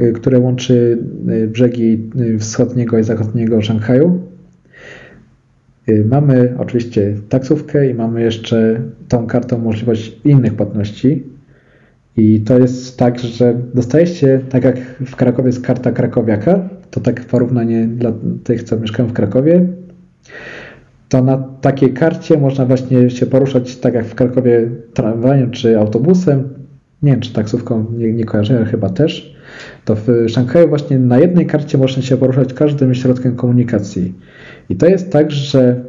[0.00, 4.20] y, które łączy y, brzegi wschodniego i zachodniego Szanghaju.
[6.04, 11.22] Mamy oczywiście taksówkę i mamy jeszcze tą kartą możliwość innych płatności.
[12.20, 17.24] I to jest tak, że dostajecie, tak jak w Krakowie jest karta krakowiaka, to tak
[17.24, 18.12] porównanie dla
[18.44, 19.66] tych, co mieszkają w Krakowie,
[21.08, 26.48] to na takiej karcie można właśnie się poruszać tak jak w Krakowie tramwajem czy autobusem,
[27.02, 29.36] nie wiem czy taksówką, nie, nie kojarzę, ale chyba też,
[29.84, 34.14] to w Szanghaju właśnie na jednej karcie można się poruszać każdym środkiem komunikacji.
[34.68, 35.84] I to jest tak, że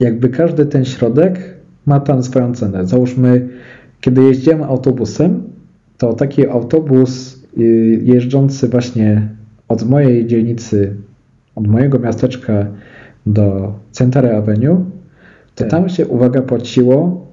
[0.00, 1.54] jakby każdy ten środek
[1.86, 2.86] ma tam swoją cenę.
[2.86, 3.48] Załóżmy,
[4.00, 5.42] kiedy jeździłem autobusem,
[5.98, 9.28] to taki autobus y, jeżdżący właśnie
[9.68, 10.94] od mojej dzielnicy,
[11.54, 12.66] od mojego miasteczka
[13.26, 14.84] do Central Avenue,
[15.54, 15.70] to tak.
[15.70, 17.26] tam się, uwaga, płaciło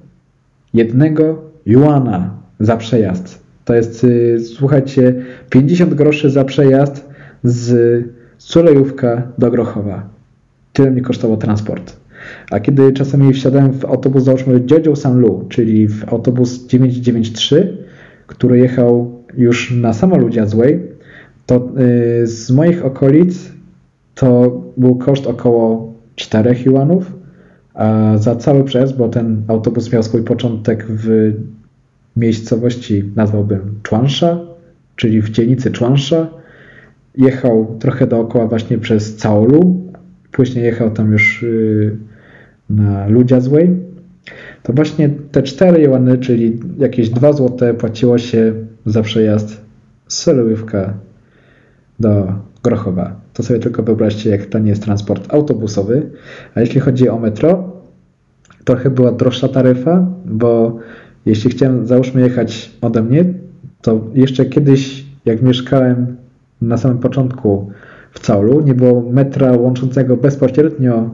[0.74, 3.39] jednego juana za przejazd.
[3.66, 5.16] To jest, y, słuchajcie,
[5.49, 7.09] 50 groszy za przejazd
[7.43, 8.03] z
[8.38, 10.09] Sulejówka do Grochowa.
[10.74, 12.04] Tyle mi kosztował transport.
[12.51, 17.78] A kiedy czasami wsiadałem w autobus, załóżmy Jeju Sanlu, czyli w autobus 993,
[18.28, 20.80] który jechał już na samo Ludziazłej,
[21.45, 21.69] to
[22.19, 23.51] yy, z moich okolic
[24.15, 27.11] to był koszt około 4 juanów,
[27.73, 31.34] a za cały przejazd, bo ten autobus miał swój początek w
[32.15, 34.39] miejscowości, nazwałbym Chuansha,
[34.95, 36.28] czyli w dzielnicy Chuansha,
[37.17, 39.91] jechał trochę dookoła właśnie przez Caolu,
[40.32, 41.97] później jechał tam już yy,
[43.07, 43.70] Ludzia Złej,
[44.63, 48.53] to właśnie te 4 juany, czyli jakieś 2 zł płaciło się
[48.86, 49.61] za przejazd
[50.07, 50.93] z Solujówka
[51.99, 53.16] do Grochowa.
[53.34, 56.09] To sobie tylko wyobraźcie, jak to nie jest transport autobusowy.
[56.55, 57.72] A jeśli chodzi o metro,
[58.63, 60.80] trochę była droższa taryfa, bo
[61.26, 63.26] jeśli chciałem, załóżmy, jechać ode mnie,
[63.82, 66.18] to jeszcze kiedyś, jak mieszkałem
[66.61, 67.72] na samym początku
[68.11, 71.09] w Caulu, nie było metra łączącego bezpośrednio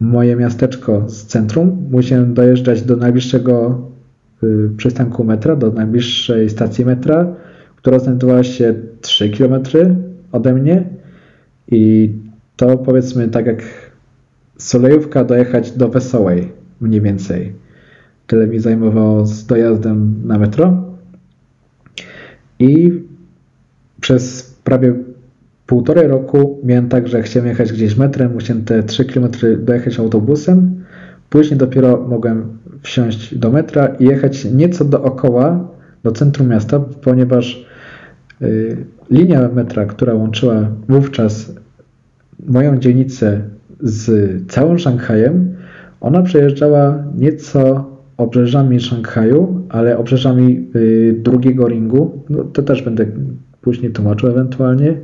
[0.00, 1.88] moje miasteczko z centrum.
[1.90, 3.80] Musiałem dojeżdżać do najbliższego
[4.42, 7.34] y, przystanku metra, do najbliższej stacji metra,
[7.76, 9.62] która znajdowała się 3 km
[10.32, 10.84] ode mnie
[11.70, 12.12] i
[12.56, 13.62] to powiedzmy tak jak
[14.58, 17.52] Solejówka dojechać do Wesołej mniej więcej.
[18.26, 20.84] Tyle mi zajmowało z dojazdem na metro.
[22.58, 23.02] I
[24.00, 24.94] przez prawie
[25.68, 30.84] półtorej roku miałem tak, że chciałem jechać gdzieś metrem, musiałem te 3 km dojechać autobusem,
[31.30, 35.68] później dopiero mogłem wsiąść do metra i jechać nieco dookoła
[36.02, 37.66] do centrum miasta, ponieważ
[38.42, 38.76] y,
[39.10, 41.54] linia metra, która łączyła wówczas
[42.46, 43.40] moją dzielnicę
[43.80, 45.54] z całym Szanghajem,
[46.00, 52.22] ona przejeżdżała nieco obrzeżami Szanghaju, ale obrzeżami y, drugiego ringu.
[52.30, 53.06] No, to też będę
[53.60, 54.96] później tłumaczył ewentualnie,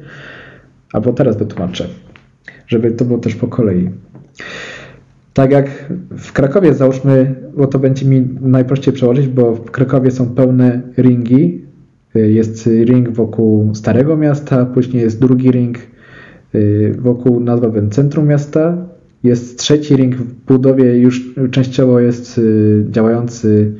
[0.94, 1.88] albo teraz wytłumaczę,
[2.66, 3.90] żeby to było też po kolei.
[5.32, 10.34] Tak jak w Krakowie załóżmy, bo to będzie mi najprościej przełożyć, bo w Krakowie są
[10.34, 11.64] pełne ringi.
[12.14, 15.78] Jest ring wokół Starego Miasta, później jest drugi ring
[16.54, 18.76] y, wokół, nazwałbym, centrum miasta.
[19.22, 23.72] Jest trzeci ring w budowie, już częściowo jest y, działający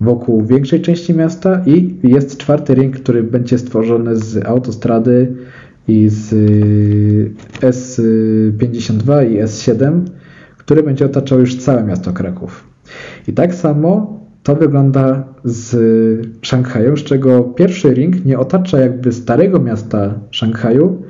[0.00, 5.34] wokół większej części miasta i jest czwarty ring, który będzie stworzony z autostrady
[5.88, 6.30] i z
[7.60, 10.04] S52 i S7
[10.64, 12.64] który będzie otaczał już całe miasto Kraków.
[13.28, 15.76] I tak samo to wygląda z
[16.42, 21.02] Szanghajem, z czego pierwszy ring nie otacza jakby starego miasta Szanghaju,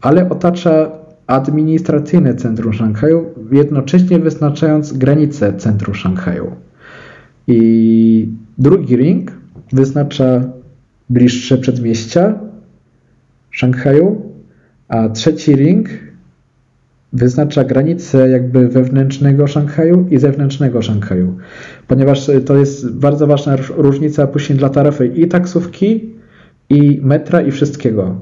[0.00, 0.90] ale otacza
[1.26, 6.50] administracyjne centrum Szanghaju, jednocześnie wyznaczając granice centrum Szanghaju.
[7.46, 9.32] I drugi ring
[9.72, 10.44] wyznacza
[11.10, 12.38] bliższe przedmieścia
[13.52, 14.32] Szanghaju,
[14.88, 15.88] a trzeci ring
[17.12, 21.36] wyznacza granice jakby wewnętrznego Szanghaju i zewnętrznego Szanghaju,
[21.88, 26.12] ponieważ to jest bardzo ważna różnica później dla taryfy i taksówki,
[26.70, 28.20] i metra, i wszystkiego.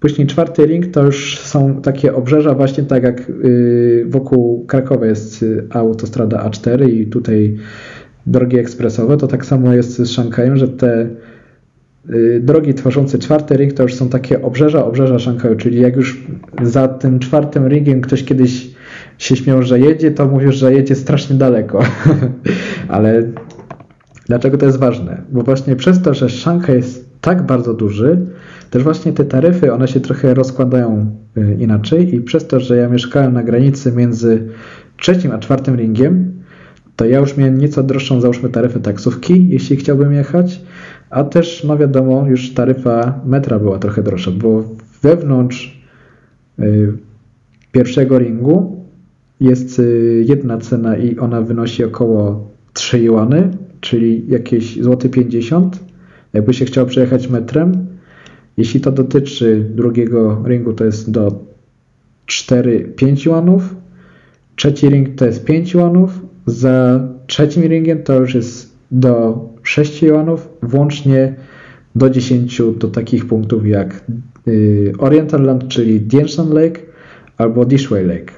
[0.00, 5.42] Później czwarty ring to już są takie obrzeża właśnie tak jak y, wokół Krakowa jest
[5.42, 7.56] y, autostrada A4 i tutaj
[8.26, 11.08] drogi ekspresowe, to tak samo jest z Szanghajem, że te
[12.40, 16.26] drogi tworzące czwarty ring to już są takie obrzeża, obrzeża Szanghaju, czyli jak już
[16.62, 18.70] za tym czwartym ringiem ktoś kiedyś
[19.18, 21.82] się śmiał, że jedzie, to mówisz, że jedzie strasznie daleko.
[22.88, 23.22] Ale
[24.26, 25.22] dlaczego to jest ważne?
[25.32, 28.18] Bo właśnie przez to, że Szanghaj jest tak bardzo duży,
[28.70, 32.88] też właśnie te taryfy, one się trochę rozkładają y, inaczej i przez to, że ja
[32.88, 34.48] mieszkałem na granicy między
[34.96, 36.32] trzecim a czwartym ringiem,
[36.96, 40.60] to ja już miałem nieco droższą, załóżmy, taryfę taksówki, jeśli chciałbym jechać,
[41.14, 44.64] a też, no wiadomo, już taryfa metra była trochę droższa, bo
[45.02, 45.82] wewnątrz
[46.58, 46.92] y,
[47.72, 48.84] pierwszego ringu
[49.40, 53.50] jest y, jedna cena i ona wynosi około 3 juany,
[53.80, 55.80] czyli jakieś złoty 50,
[56.32, 57.86] jakby się chciał przejechać metrem.
[58.56, 61.44] Jeśli to dotyczy drugiego ringu, to jest do
[62.26, 63.74] 4-5 juanów.
[64.56, 66.20] Trzeci ring to jest 5 juanów.
[66.46, 71.34] Za trzecim ringiem to już jest do 6 juanów, włącznie
[71.94, 74.04] do 10 do takich punktów jak
[74.48, 76.80] y, Oriental Land, czyli Dienshan Lake
[77.36, 78.32] albo Dishway Lake.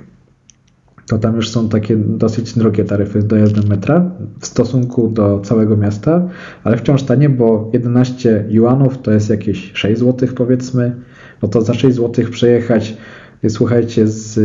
[1.07, 4.11] To tam już są takie dosyć drogie taryfy dojazdem metra
[4.41, 6.29] w stosunku do całego miasta,
[6.65, 10.97] ale wciąż tanie, bo 11 juanów to jest jakieś 6 zł powiedzmy.
[11.43, 12.97] No to za 6 zł przejechać,
[13.45, 14.41] y, słuchajcie, z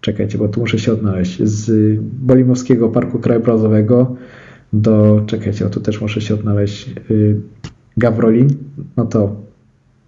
[0.00, 4.16] czekajcie, bo tu muszę się odnaleźć, z Bolimowskiego Parku Krajobrazowego
[4.80, 7.40] do, czekajcie, o tu też muszę się odnaleźć, yy,
[7.96, 8.48] Gawrolin,
[8.96, 9.36] no to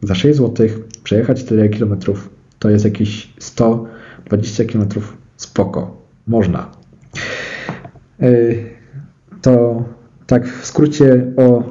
[0.03, 0.69] za 6 zł
[1.05, 5.17] przejechać tyle kilometrów to jest jakieś 120 kilometrów.
[5.37, 5.97] Spoko,
[6.27, 6.71] można.
[8.21, 8.57] Yy,
[9.43, 9.85] to
[10.27, 11.62] tak w skrócie o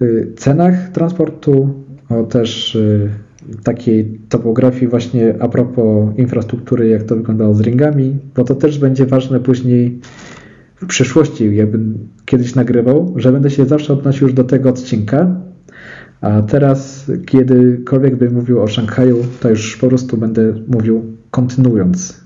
[0.00, 1.74] yy, cenach transportu,
[2.08, 3.10] o też y,
[3.64, 9.06] takiej topografii właśnie a propos infrastruktury, jak to wyglądało z ringami, bo to też będzie
[9.06, 10.00] ważne później
[10.82, 15.40] w przyszłości, jakbym kiedyś nagrywał, że będę się zawsze odnosił już do tego odcinka,
[16.20, 22.20] a teraz, kiedykolwiek bym mówił o Szanghaju, to już po prostu będę mówił kontynuując.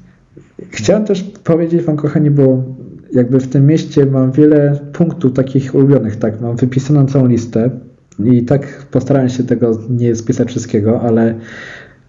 [0.71, 2.65] Chciałem też powiedzieć Wam, kochani, bo
[3.13, 7.71] jakby w tym mieście mam wiele punktów takich ulubionych, tak, mam wypisaną całą listę
[8.25, 11.35] i tak postarałem się tego nie spisać wszystkiego, ale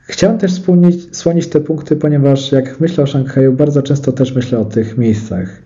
[0.08, 4.60] chciałem też wspomnieć, słonić te punkty, ponieważ jak myślę o Szanghaju, bardzo często też myślę
[4.60, 5.64] o tych miejscach.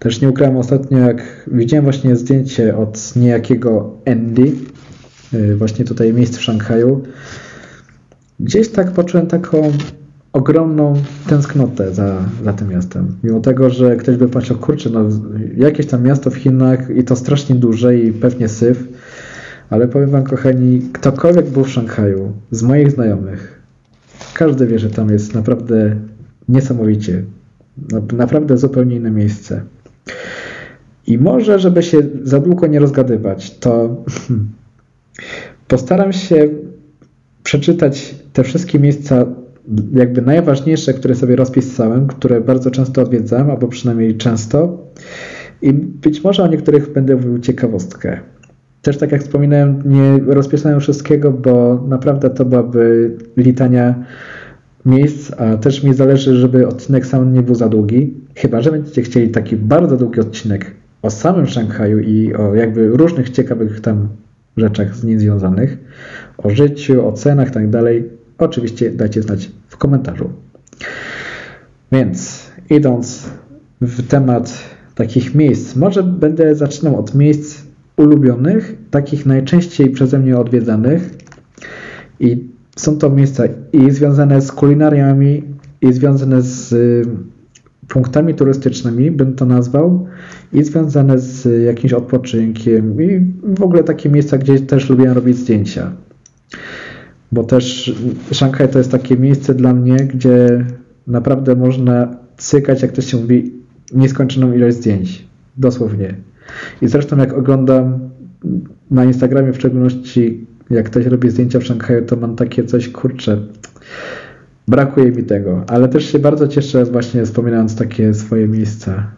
[0.00, 1.22] Też nie ukrywam ostatnio, jak
[1.52, 4.52] widziałem właśnie zdjęcie od niejakiego Andy,
[5.34, 7.02] y, właśnie tutaj miejsc w Szanghaju,
[8.40, 9.72] gdzieś tak poczułem taką
[10.32, 10.94] ogromną
[11.28, 13.16] tęsknotę za, za tym miastem.
[13.22, 15.08] Mimo tego, że ktoś by patrzył, kurczę, no
[15.56, 18.88] jakieś tam miasto w Chinach i to strasznie duże i pewnie syf,
[19.70, 23.60] ale powiem wam, kochani, ktokolwiek był w Szanghaju z moich znajomych,
[24.34, 25.96] każdy wie, że tam jest naprawdę
[26.48, 27.22] niesamowicie.
[28.12, 29.62] Naprawdę zupełnie inne miejsce.
[31.06, 34.04] I może, żeby się za długo nie rozgadywać, to
[35.68, 36.48] postaram się
[37.42, 39.26] przeczytać te wszystkie miejsca,
[39.92, 44.86] jakby najważniejsze, które sobie rozpisałem, które bardzo często odwiedzam, albo przynajmniej często.
[45.62, 48.20] I być może o niektórych będę mówił ciekawostkę.
[48.82, 54.04] Też tak jak wspominałem, nie rozpisałem wszystkiego, bo naprawdę to byłaby litania
[54.86, 58.14] miejsc, a też mi zależy, żeby odcinek sam nie był za długi.
[58.34, 63.30] Chyba, że będziecie chcieli taki bardzo długi odcinek o samym Szanghaju i o jakby różnych
[63.30, 64.08] ciekawych tam
[64.56, 65.78] rzeczach z nim związanych,
[66.38, 70.30] o życiu, o cenach i tak dalej, oczywiście dajcie znać w komentarzu.
[71.92, 73.30] Więc idąc
[73.80, 77.62] w temat takich miejsc, może będę zaczynał od miejsc
[77.96, 81.10] ulubionych, takich najczęściej przeze mnie odwiedzanych
[82.20, 85.44] i są to miejsca i związane z kulinariami,
[85.80, 86.74] i związane z
[87.90, 90.06] punktami turystycznymi, bym to nazwał,
[90.52, 95.92] i związane z jakimś odpoczynkiem, i w ogóle takie miejsca, gdzie też lubię robić zdjęcia.
[97.32, 97.94] Bo też
[98.32, 100.64] Szanghaj to jest takie miejsce dla mnie, gdzie
[101.06, 103.52] naprawdę można cykać, jak to się mówi,
[103.94, 105.24] nieskończoną ilość zdjęć.
[105.56, 106.14] Dosłownie.
[106.82, 108.10] I zresztą jak oglądam
[108.90, 113.38] na Instagramie w szczególności, jak ktoś robi zdjęcia w Szanghaju, to mam takie coś, kurcze,
[114.70, 115.64] brakuje mi tego.
[115.68, 119.10] Ale też się bardzo cieszę właśnie wspominając takie swoje miejsca,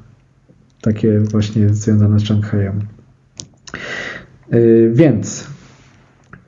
[0.81, 2.81] takie właśnie związane z Szanghajem.
[4.53, 5.47] Yy, więc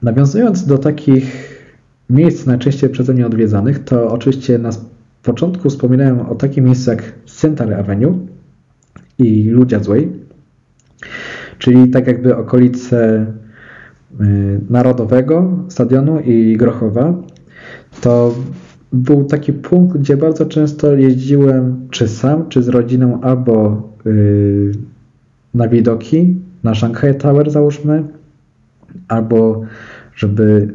[0.03, 1.55] nawiązując do takich
[2.11, 4.71] miejsc najczęściej przeze mnie odwiedzanych, to oczywiście na
[5.23, 8.27] początku wspominałem o takim miejscu jak Center Avenue
[9.19, 10.13] i Ludzia Złej,
[11.59, 13.27] czyli tak jakby okolice
[14.21, 17.15] y, Narodowego Stadionu i Grochowa.
[18.01, 18.35] To
[18.95, 24.73] był taki punkt, gdzie bardzo często jeździłem czy sam, czy z rodziną, albo y,
[25.55, 28.05] na widoki, na Shanghai Tower załóżmy,
[29.09, 29.63] albo
[30.17, 30.69] żeby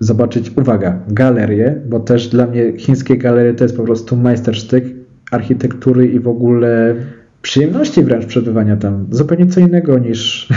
[0.00, 4.84] zobaczyć, uwaga, galerię, bo też dla mnie chińskie galerie to jest po prostu majstersztyk
[5.30, 6.94] architektury i w ogóle
[7.42, 9.06] przyjemności wręcz przebywania tam.
[9.10, 10.48] Zupełnie co innego niż,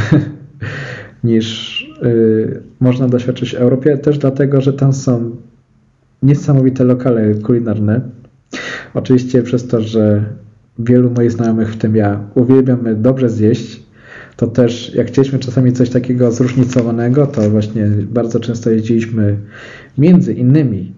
[1.23, 5.35] niż yy, można doświadczyć w Europie, też dlatego, że tam są
[6.23, 8.01] niesamowite lokale kulinarne.
[8.93, 10.25] Oczywiście przez to, że
[10.79, 13.83] wielu moich znajomych, w tym ja, uwielbiamy dobrze zjeść,
[14.35, 19.37] to też jak chcieliśmy czasami coś takiego zróżnicowanego, to właśnie bardzo często jeździliśmy
[19.97, 20.93] między innymi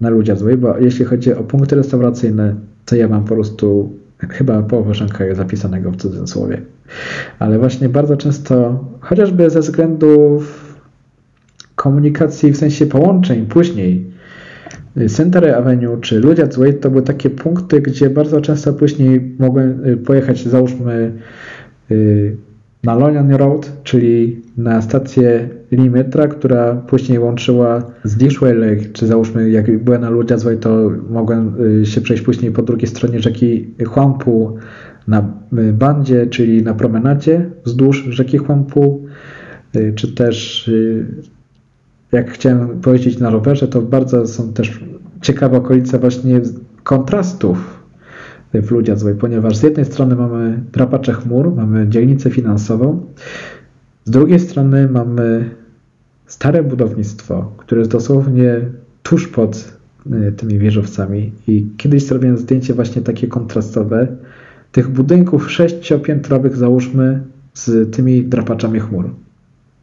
[0.00, 2.54] na Ludzia Złej, bo jeśli chodzi o punkty restauracyjne,
[2.84, 3.92] to ja mam po prostu
[4.28, 6.62] chyba połowę Szanghaju zapisanego w cudzysłowie.
[7.38, 10.64] Ale właśnie bardzo często, chociażby ze względów
[11.74, 14.10] komunikacji, w sensie połączeń później,
[15.06, 19.96] Center Avenue czy Ludziac Way to były takie punkty, gdzie bardzo często później mogłem y,
[19.96, 21.12] pojechać, załóżmy,
[21.90, 22.36] y,
[22.84, 29.06] na Lonian Road, czyli na stację linii metra, która później łączyła z Dishway Lake, czy
[29.06, 33.66] załóżmy jak byłem na Ludziazwaj, to mogłem y, się przejść później po drugiej stronie rzeki
[33.86, 34.56] Huampu
[35.08, 35.32] na
[35.72, 39.06] bandzie, czyli na promenadzie wzdłuż rzeki Huampu,
[39.94, 40.70] czy też
[42.12, 44.80] jak chciałem pojeździć na rowerze, to bardzo są też
[45.20, 46.40] ciekawe okolice właśnie
[46.82, 47.78] kontrastów
[48.54, 53.06] w Ludziazłej, ponieważ z jednej strony mamy drapacze chmur, mamy dzielnicę finansową,
[54.04, 55.50] z drugiej strony mamy
[56.26, 58.60] stare budownictwo, które jest dosłownie
[59.02, 64.16] tuż pod y, tymi wieżowcami i kiedyś zrobiłem zdjęcie właśnie takie kontrastowe
[64.72, 67.22] tych budynków sześciopiętrowych załóżmy
[67.54, 69.10] z tymi drapaczami chmur.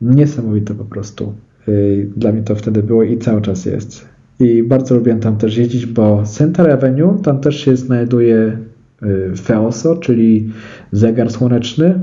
[0.02, 1.34] Niesamowite po prostu.
[1.70, 4.06] Y, dla mnie to wtedy było i cały czas jest.
[4.40, 8.58] I bardzo lubię tam też jeździć, bo Center Avenue, tam też się znajduje
[9.04, 10.50] y, FEOSO, czyli
[10.92, 12.00] zegar słoneczny.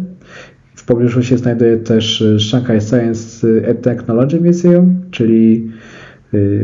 [0.75, 5.71] W pobliżu się znajduje też y, Shanghai Science and Technology Museum, czyli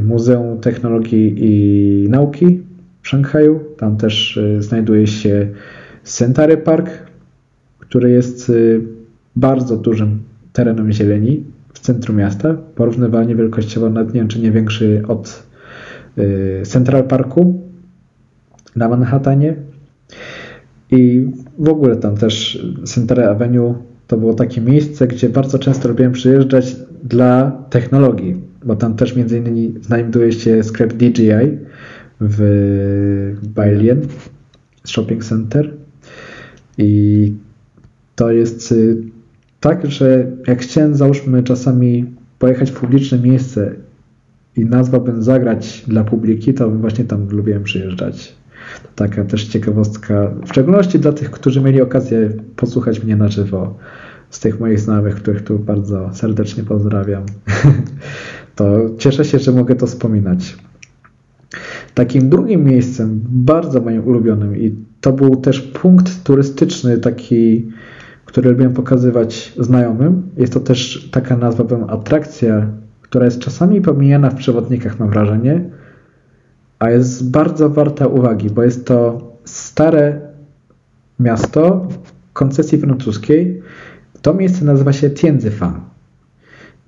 [0.05, 2.61] Muzeum Technologii i Nauki
[3.03, 3.61] w Szanghaju.
[3.77, 5.49] Tam też znajduje się
[6.03, 6.91] Centary Park,
[7.79, 8.53] który jest
[9.37, 10.19] bardzo dużym
[10.53, 11.45] terenem zieleni
[11.93, 15.49] centrum miasta, porównywalnie wielkościowo nawet nie czy nie większy od
[16.19, 17.63] Y, Central Parku
[18.77, 19.57] na Manhattanie.
[20.91, 21.27] I
[21.59, 23.75] w ogóle tam też Central Avenue
[24.07, 29.39] to było takie miejsce, gdzie bardzo często lubiłem przyjeżdżać dla technologii, bo tam też między
[29.39, 31.59] innymi znajduje się sklep DJI
[32.21, 34.01] w Bailien
[34.85, 35.75] Shopping Center.
[36.79, 37.33] I
[38.17, 38.97] to jest y,
[39.61, 43.75] tak, że jak chciałem załóżmy czasami pojechać w publiczne miejsce
[44.57, 48.35] i nazwałbym zagrać dla publiki, to właśnie tam lubiłem przyjeżdżać.
[48.83, 53.75] To taka też ciekawostka, w szczególności dla tych, którzy mieli okazję posłuchać mnie na żywo,
[54.31, 57.23] z tych moich znajomych, których tu bardzo serdecznie pozdrawiam.
[58.57, 60.57] to cieszę się, że mogę to wspominać.
[61.95, 67.67] Takim drugim miejscem, bardzo moim ulubionym i to był też punkt turystyczny taki,
[68.29, 70.23] który lubiłem pokazywać znajomym.
[70.37, 72.67] Jest to też taka nazwa, atrakcja
[73.09, 75.71] która jest czasami pomijana w przewodnikach, mam wrażenie,
[76.79, 80.21] a jest bardzo warta uwagi, bo jest to stare
[81.21, 81.89] miasto
[82.33, 83.63] koncesji francuskiej.
[84.23, 85.81] To miejsce nazywa się Tienzyfan.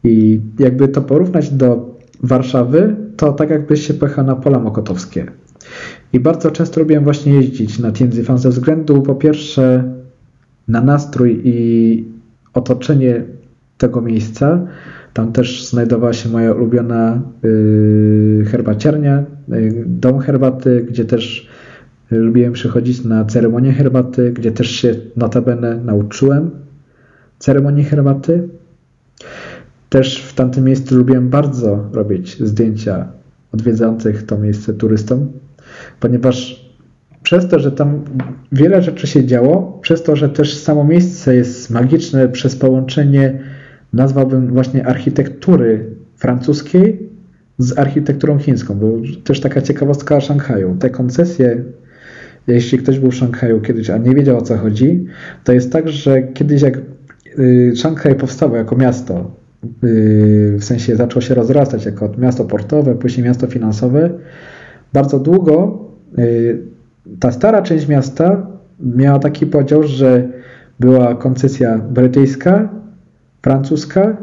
[0.05, 5.27] I jakby to porównać do Warszawy, to tak jakbyś się pojechał na pola mokotowskie.
[6.13, 9.85] I bardzo często lubiłem właśnie jeździć na Tienzyfan ze względu po pierwsze
[10.71, 12.05] na nastrój i
[12.55, 13.25] otoczenie
[13.79, 14.67] tego miejsca.
[15.15, 21.49] Tam też znajdowała się moja ulubiona yy, herbaciarnia, yy, dom herbaty, gdzie też
[22.11, 26.51] lubiłem przychodzić na ceremonię herbaty, gdzie też się notabene nauczyłem
[27.39, 28.49] ceremonii herbaty.
[29.89, 33.09] Też w tamtym miejscu lubiłem bardzo robić zdjęcia
[33.53, 35.29] odwiedzających to miejsce turystom,
[36.01, 36.70] ponieważ
[37.31, 38.05] przez to, że tam
[38.53, 43.39] wiele rzeczy się działo, przez to, że też samo miejsce jest magiczne przez połączenie,
[43.93, 47.09] nazwałbym właśnie architektury francuskiej
[47.59, 48.75] z architekturą chińską.
[48.75, 50.77] Był też taka ciekawostka o Szanghaju.
[50.81, 51.65] Te koncesje,
[52.47, 55.07] jeśli ktoś był w Szanghaju kiedyś, a nie wiedział o co chodzi,
[55.45, 56.79] to jest tak, że kiedyś jak
[57.39, 59.31] y, Szanghaj powstało jako miasto,
[59.85, 64.11] y, w sensie zaczął się rozrastać jako miasto portowe, później miasto finansowe,
[64.93, 65.85] bardzo długo
[66.19, 66.80] y,
[67.21, 68.47] ta stara część miasta
[68.81, 70.29] miała taki podział, że
[70.81, 72.69] była koncesja brytyjska,
[73.43, 74.17] francuska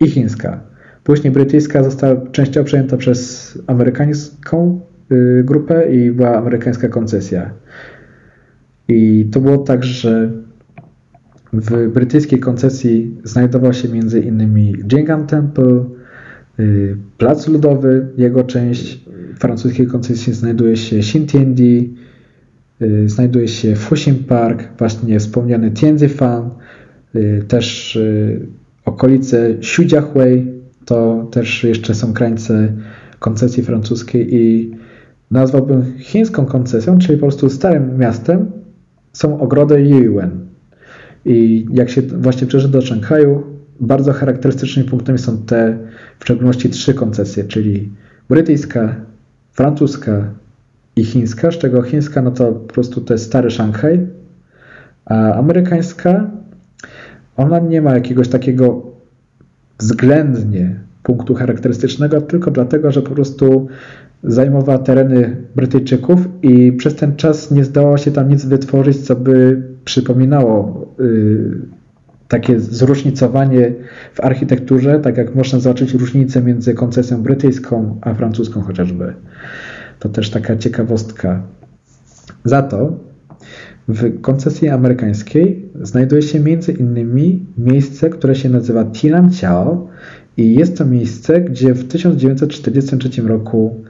[0.00, 0.60] i chińska.
[1.04, 4.80] Później brytyjska została częściowo przejęta przez amerykańską
[5.12, 7.50] y, grupę i była amerykańska koncesja.
[8.88, 10.30] I to było tak, że
[11.52, 13.88] w brytyjskiej koncesji znajdował się
[14.24, 15.84] innymi Jingan Temple,
[16.60, 19.04] y, Plac Ludowy, jego część.
[19.34, 22.11] W francuskiej koncesji znajduje się Xintiandi, Y,
[23.06, 26.50] znajduje się Fuxin Park, właśnie wspomniany Tianzifan,
[27.14, 28.46] y, też y,
[28.84, 30.46] okolice Xujiahui,
[30.84, 32.72] to też jeszcze są krańce
[33.18, 34.70] koncesji francuskiej i
[35.30, 38.50] nazwałbym chińską koncesją, czyli po prostu starym miastem,
[39.12, 40.30] są ogrody Yuyuan.
[41.24, 43.42] I jak się właśnie przyjeżdża do Szanghaju,
[43.80, 45.78] bardzo charakterystycznymi punktami są te,
[46.18, 47.88] w szczególności trzy koncesje, czyli
[48.28, 48.96] brytyjska,
[49.52, 50.24] francuska
[50.96, 54.06] i chińska, z czego chińska no to po prostu to jest stary Szanghaj,
[55.04, 56.30] a amerykańska
[57.36, 58.82] ona nie ma jakiegoś takiego
[59.78, 63.68] względnie punktu charakterystycznego, tylko dlatego, że po prostu
[64.24, 69.62] zajmowała tereny Brytyjczyków i przez ten czas nie zdało się tam nic wytworzyć, co by
[69.84, 71.60] przypominało yy,
[72.28, 73.72] takie zróżnicowanie
[74.14, 79.14] w architekturze, tak jak można zobaczyć różnicę między koncesją brytyjską a francuską chociażby.
[80.02, 81.42] To też taka ciekawostka.
[82.44, 82.98] Za to
[83.88, 89.88] w koncesji amerykańskiej znajduje się między innymi miejsce, które się nazywa Tilanqiao
[90.36, 93.84] i jest to miejsce, gdzie w 1943 roku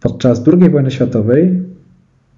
[0.00, 1.62] podczas II wojny światowej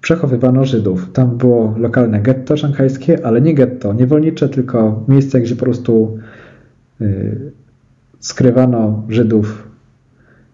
[0.01, 1.09] przechowywano Żydów.
[1.13, 6.17] Tam było lokalne getto szanghajskie, ale nie getto niewolnicze, tylko miejsce, gdzie po prostu
[7.01, 7.51] y,
[8.19, 9.67] skrywano Żydów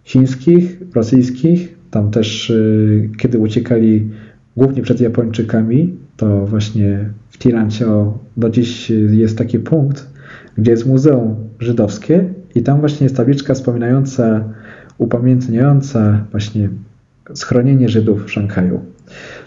[0.04, 4.10] chińskich, rosyjskich, tam też, y, kiedy uciekali
[4.58, 10.10] głównie przed Japończykami, to właśnie w Tirancio do dziś jest taki punkt,
[10.58, 14.44] gdzie jest muzeum żydowskie i tam właśnie jest tabliczka wspominająca,
[14.98, 16.70] upamiętniająca właśnie
[17.34, 18.80] schronienie Żydów w Szanghaju.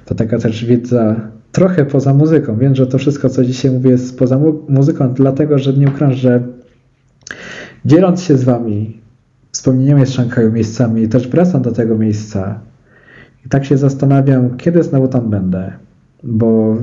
[0.04, 2.58] To taka też wiedza trochę poza muzyką.
[2.58, 6.12] Wiem, że to wszystko, co dzisiaj mówię, jest poza mu muzyką, dlatego, że nie ukrywam,
[6.12, 6.42] że
[7.84, 9.01] dzieląc się z Wami
[9.52, 12.60] wspomnieniami z Szanghaju miejscami i też wracam do tego miejsca
[13.46, 15.72] i tak się zastanawiam, kiedy znowu tam będę,
[16.22, 16.76] bo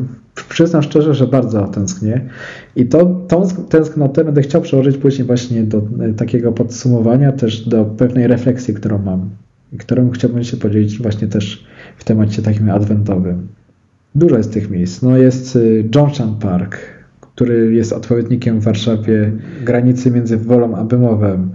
[0.49, 2.30] przyznam szczerze, że bardzo tęsknię
[2.76, 7.86] i to, tą tęsknotę będę chciał przełożyć później właśnie do e, takiego podsumowania, też do
[7.86, 9.30] pewnej refleksji, którą mam
[9.78, 11.65] którą chciałbym się podzielić właśnie też
[11.97, 13.47] w temacie takim adwentowym.
[14.15, 15.01] Dużo jest tych miejsc.
[15.01, 15.57] No jest
[15.95, 16.78] Jongshan e, Park,
[17.22, 19.32] który jest odpowiednikiem w Warszawie
[19.63, 21.51] granicy między Wolą a Bymowem.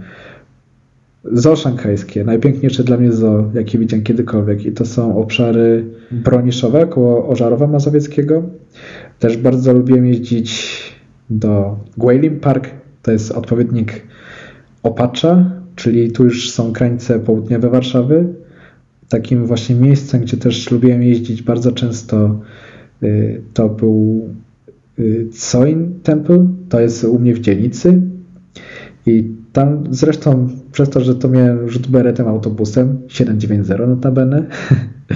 [1.33, 7.27] Zoo szanghajskie, najpiękniejsze dla mnie zoo, jakie widziałem kiedykolwiek i to są obszary broniszowe koło
[7.27, 8.43] Ożarowa Mazowieckiego.
[9.19, 10.65] Też bardzo lubiłem jeździć
[11.29, 12.69] do Guilin Park,
[13.01, 14.01] to jest odpowiednik
[14.83, 18.27] Opacza, czyli tu już są krańce południowe Warszawy.
[19.09, 22.39] Takim właśnie miejscem, gdzie też lubiłem jeździć bardzo często
[23.03, 24.29] y, to był
[25.51, 28.01] Coin y, Temple, to jest u mnie w dzielnicy
[29.05, 34.45] i tam zresztą przez to, że to miałem rzut beretem autobusem 790 notabene,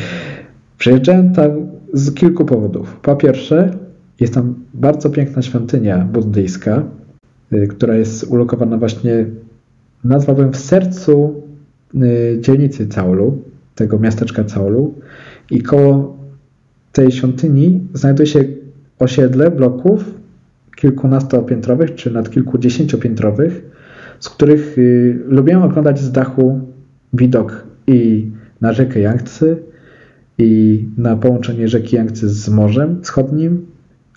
[0.78, 1.52] przyjeżdżałem tam
[1.94, 3.00] z kilku powodów.
[3.02, 3.72] Po pierwsze,
[4.20, 6.84] jest tam bardzo piękna świątynia buddyjska,
[7.54, 9.26] y, która jest ulokowana właśnie,
[10.04, 11.44] nazwałbym w sercu
[11.96, 13.38] y, dzielnicy Caolu.
[13.76, 14.94] tego miasteczka Caolu
[15.52, 16.18] i koło
[16.92, 18.44] tej świątyni znajduje się
[19.00, 20.06] osiedle bloków
[20.76, 23.79] kilkunastopiętrowych czy nad kilkudziesięciopiętrowych,
[24.20, 26.60] z których y, lubiłem oglądać z dachu
[27.14, 29.56] widok i na rzekę Yangtze
[30.38, 33.66] i na połączenie rzeki Yangtze z Morzem Wschodnim.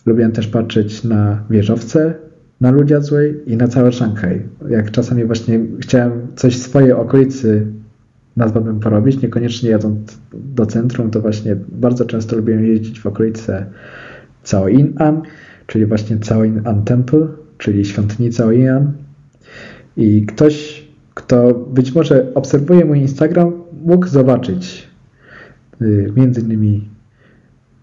[0.07, 2.15] Lubiłem też patrzeć na wieżowce
[2.63, 4.43] na Ludziazłej i na cały Szanghaj.
[4.71, 7.67] Jak czasami właśnie chciałem coś w swojej okolicy
[8.37, 13.67] nazwałbym porobić, niekoniecznie jadąc do centrum, to właśnie bardzo często lubiłem jeździć w okolice
[14.51, 15.23] Cao In An,
[15.67, 17.27] czyli właśnie Cao In An Temple,
[17.59, 18.93] czyli świątyni Cao In An.
[19.97, 20.85] I ktoś,
[21.15, 23.53] kto być może obserwuje mój Instagram,
[23.85, 24.89] mógł zobaczyć
[25.83, 26.89] y, między innymi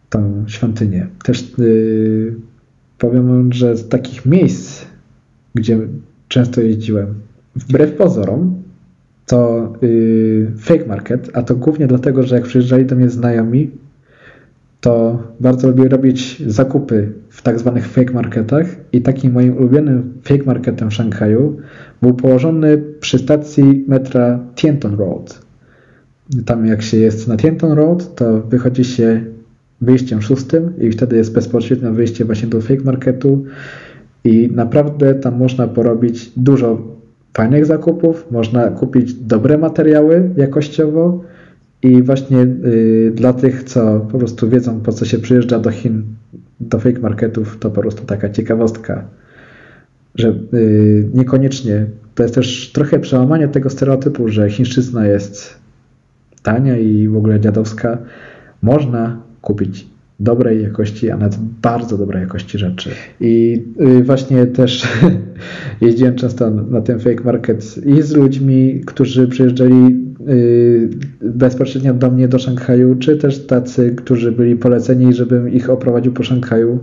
[0.10, 1.08] tą świątynię.
[1.24, 2.36] Też y,
[2.98, 4.86] powiem, że z takich miejsc,
[5.56, 5.80] gdzie
[6.28, 7.14] często jeździłem,
[7.56, 8.64] wbrew pozorom,
[9.26, 13.72] to yy, fake market, a to głównie dlatego, że jak przyjeżdżali do mnie znajomi,
[14.82, 20.44] to bardzo lubię robić zakupy w tak zwanych fake marketach i takim moim ulubionym fake
[20.44, 21.58] marketem w Szanghaju
[22.02, 25.42] był położony przy stacji metra Tianton Road.
[26.46, 29.22] Tam jak się jest na Tianton Road, to wychodzi się
[29.82, 33.46] wyjściem szóstym i wtedy jest bezpośrednie wyjście właśnie do fake marketu
[34.24, 36.82] i naprawdę tam można porobić dużo
[37.34, 41.24] fajnych zakupów, można kupić dobre materiały jakościowo
[41.84, 46.04] i właśnie y, dla tych, co po prostu wiedzą, po co się przyjeżdża do Chin,
[46.60, 49.04] do fake marketów, to po prostu taka ciekawostka,
[50.16, 51.86] że y, niekoniecznie,
[52.16, 55.60] to jest też trochę przełamanie tego stereotypu, że chińszczyzna jest
[56.44, 57.98] tania i w ogóle dziadowska.
[58.62, 59.88] Można kupić
[60.20, 62.90] dobrej jakości, a nawet bardzo dobrej jakości rzeczy.
[63.20, 64.88] I y, właśnie też
[65.82, 70.09] jeździłem często na ten fake market i z ludźmi, którzy przyjeżdżali
[71.22, 76.24] bezpośrednio do mnie do Szanghaju, czy też tacy, którzy byli poleceni, żebym ich oprowadził po
[76.24, 76.80] Szanghaju.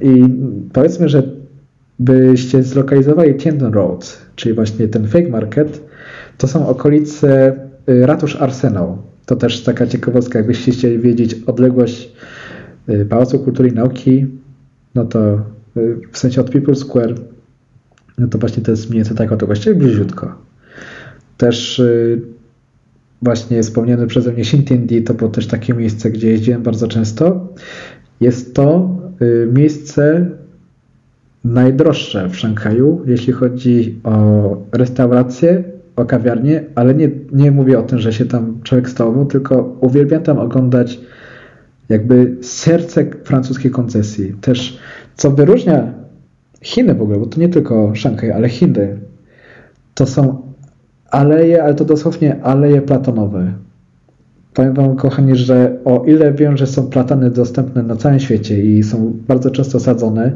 [0.00, 0.24] I
[0.72, 1.22] powiedzmy, że
[1.98, 5.80] byście zlokalizowali Tianjin Road, czyli właśnie ten fake market,
[6.38, 7.52] to są okolice
[7.88, 8.98] y, ratusz Arsenał.
[9.26, 12.12] To też taka ciekawostka, jakbyście chcieli wiedzieć odległość
[12.90, 14.26] Y, Pałacu Kultury i Nauki,
[14.94, 15.34] no to
[15.76, 17.14] y, w sensie od People Square,
[18.18, 20.34] no to właśnie to jest mniej więcej tak oto właściwie bliziutko.
[21.36, 22.22] Też y,
[23.22, 27.48] właśnie wspomniane przeze mnie Xintiandi to było też takie miejsce, gdzie jeździłem bardzo często.
[28.20, 28.96] Jest to
[29.52, 30.26] miejsce
[31.44, 35.64] najdroższe w Szanghaju, jeśli chodzi o restauracje,
[35.96, 40.22] o kawiarnie, ale nie, nie mówię o tym, że się tam człowiek stołował, tylko uwielbiam
[40.22, 41.00] tam oglądać
[41.88, 44.34] jakby serce francuskiej koncesji.
[44.40, 44.78] Też
[45.16, 45.94] co wyróżnia
[46.62, 48.98] Chiny w ogóle, bo to nie tylko Szanghaj, ale Chiny,
[49.94, 50.49] to są
[51.10, 53.52] aleje, ale to dosłownie aleje platonowe.
[54.54, 58.82] Powiem Wam, kochani, że o ile wiem, że są platany dostępne na całym świecie i
[58.82, 60.32] są bardzo często sadzone,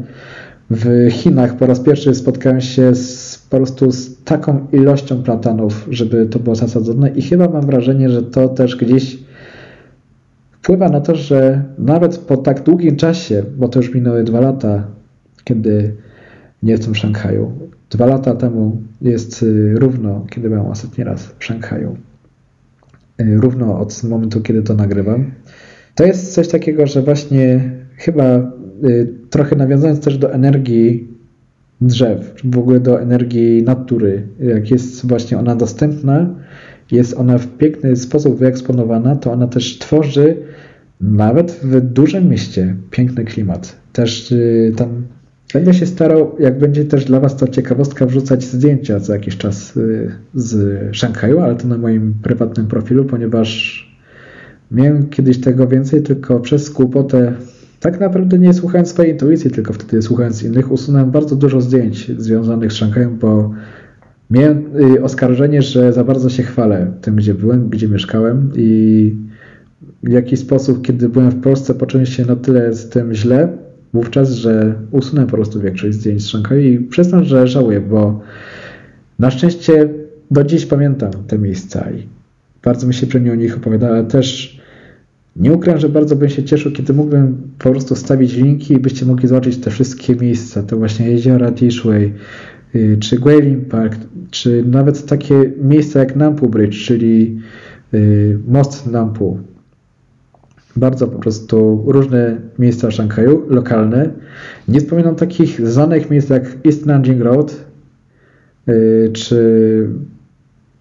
[0.70, 6.26] w Chinach po raz pierwszy spotkałem się z, po prostu z taką ilością platanów, żeby
[6.26, 9.18] to było zasadzone i chyba mam wrażenie, że to też gdzieś
[10.62, 14.84] wpływa na to, że nawet po tak długim czasie, bo to już minęły dwa lata,
[15.44, 15.94] kiedy
[16.62, 17.52] nie jestem w Szanghaju.
[17.94, 21.96] Dwa lata temu jest y, równo, kiedy byłem ostatni raz w Szanghaju.
[23.20, 25.30] Y, równo od momentu, kiedy to nagrywam.
[25.94, 28.52] To jest coś takiego, że właśnie chyba
[28.84, 31.08] y, trochę nawiązując też do energii
[31.80, 36.34] drzew, czy w ogóle do energii natury, jak jest właśnie ona dostępna,
[36.90, 40.36] jest ona w piękny sposób wyeksponowana, to ona też tworzy
[41.00, 43.76] nawet w dużym mieście piękny klimat.
[43.92, 44.34] Też
[44.76, 44.88] tam
[45.54, 49.76] będę się starał, jak będzie też dla Was to ciekawostka, wrzucać zdjęcia co jakiś czas
[49.76, 53.80] yy, z Szanghaju, ale to na moim prywatnym profilu, ponieważ
[54.70, 57.32] miałem kiedyś tego więcej, tylko przez kłopotę
[57.80, 62.72] tak naprawdę nie słuchając swojej intuicji, tylko wtedy słuchając innych, usunąłem bardzo dużo zdjęć związanych
[62.72, 63.50] z Szanghajem, bo
[64.30, 64.64] Miałem
[64.96, 69.16] y, oskarżenie, że za bardzo się chwalę tym, gdzie byłem, gdzie mieszkałem i
[70.02, 73.48] w jakiś sposób, kiedy byłem w Polsce, poczułem się na tyle z tym źle
[73.94, 78.20] wówczas, że usunąłem po prostu większość zdjęć z Szanghaju i przyznam, że żałuję, bo
[79.18, 79.88] na szczęście
[80.30, 82.06] do dziś pamiętam te miejsca i
[82.64, 84.58] bardzo mi się przy o nich opowiada, ale też
[85.36, 89.06] nie ukrywam, że bardzo bym się cieszył, kiedy mógłbym po prostu wstawić linki i byście
[89.06, 92.12] mogli zobaczyć te wszystkie miejsca, to właśnie jeziora Tishway,
[93.00, 93.96] czy Guilin Park,
[94.30, 97.38] czy nawet takie miejsca jak Nampu Bridge, czyli
[97.94, 99.38] y, most Nampu.
[100.76, 104.10] Bardzo po prostu różne miejsca w Szanghaju, lokalne.
[104.68, 107.66] Nie wspominam takich znanych miejsc jak East Nanjing Road,
[108.68, 109.88] y, czy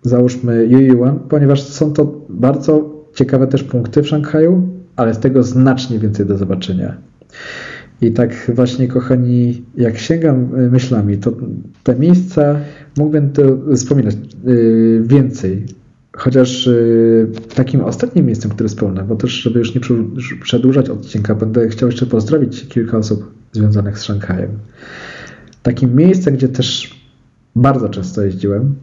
[0.02, 6.00] załóżmy Yuyuan, ponieważ są to bardzo ciekawe też punkty w Szanghaju, ale z tego znacznie
[6.00, 6.98] więcej do zobaczenia.
[8.02, 11.32] I tak właśnie, kochani, jak sięgam myślami, to
[11.84, 12.56] te miejsca
[12.98, 13.30] mógłbym
[13.76, 14.16] wspominać
[15.02, 15.66] więcej.
[16.18, 16.70] Chociaż
[17.56, 19.82] takim ostatnim miejscem, które spełnę, bo też, żeby już nie
[20.44, 24.52] przedłużać odcinka, będę chciał jeszcze pozdrowić kilka osób związanych z Szanghajem.
[25.64, 27.00] Takim miejscem, gdzie też
[27.56, 28.76] bardzo często jeździłem,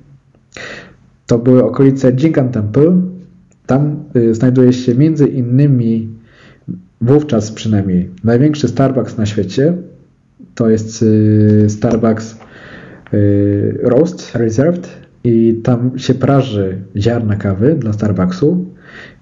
[1.27, 3.03] to były okolice Jingan Temple.
[3.67, 6.09] Tam y, znajduje się między innymi
[7.01, 9.77] wówczas przynajmniej największy Starbucks na świecie.
[10.55, 12.37] To jest y, Starbucks
[13.15, 14.89] y, Roast Reserved
[15.25, 18.67] i tam się praży ziarna kawy dla Starbucksu.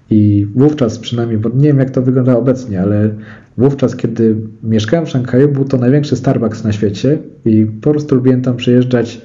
[0.09, 3.09] I wówczas przynajmniej, bo nie wiem jak to wygląda obecnie, ale
[3.57, 8.41] wówczas, kiedy mieszkałem w Szanghaju, był to największy Starbucks na świecie i po prostu lubiłem
[8.41, 9.21] tam przyjeżdżać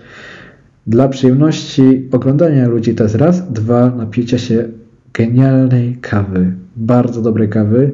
[0.86, 4.68] dla przyjemności oglądania ludzi to jest raz, dwa, napicia się
[5.14, 7.92] genialnej kawy, bardzo dobrej kawy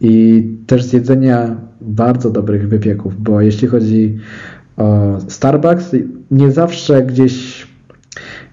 [0.00, 4.18] i też zjedzenia bardzo dobrych wypieków, bo jeśli chodzi
[4.76, 5.96] o Starbucks,
[6.30, 7.66] nie zawsze gdzieś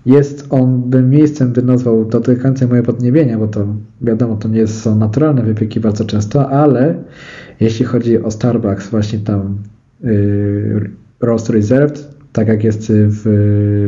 [0.08, 3.68] jest on bym miejscem, by nazwał dotykające moje podniebienia, bo to
[4.02, 6.96] wiadomo, to nie są naturalne wypieki bardzo często, ale
[7.60, 9.58] jeśli chodzi o Starbucks, właśnie tam
[10.04, 10.90] yy,
[11.20, 13.26] Roast Reserved, tak jak jest w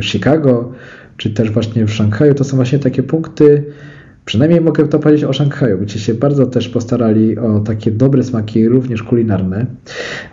[0.01, 0.71] Chicago,
[1.17, 3.63] czy też właśnie w Szanghaju, to są właśnie takie punkty,
[4.25, 8.67] przynajmniej mogę to powiedzieć o Szanghaju, gdzie się bardzo też postarali o takie dobre smaki,
[8.67, 9.65] również kulinarne,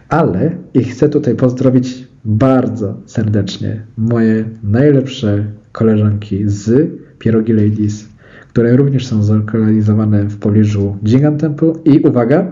[0.09, 5.45] ale i chcę tutaj pozdrowić bardzo serdecznie moje najlepsze
[5.77, 8.09] koleżanki z Pierogi Ladies,
[8.49, 12.47] które również są zlokalizowane w pobliżu Jingan Temple i uwaga,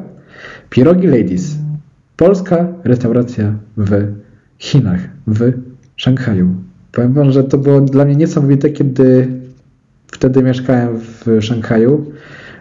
[0.70, 1.56] Pierogi Ladies,
[2.16, 4.12] polska restauracja w
[4.58, 5.52] Chinach, w
[5.96, 6.48] Szanghaju.
[6.92, 9.28] Powiem Wam, że to było dla mnie niesamowite, kiedy
[10.06, 12.12] wtedy mieszkałem w Szanghaju,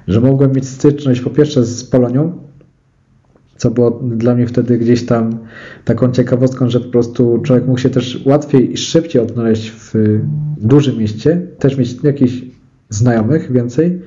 [0.07, 2.38] że mogłem mieć styczność po pierwsze z Polonią,
[3.58, 5.38] co było dla mnie wtedy gdzieś tam
[5.86, 9.93] taką ciekawostką, że po prostu człowiek mógł się też łatwiej i szybciej odnaleźć w
[10.58, 12.41] dużym mieście, też mieć jakichś
[12.89, 14.01] znajomych więcej,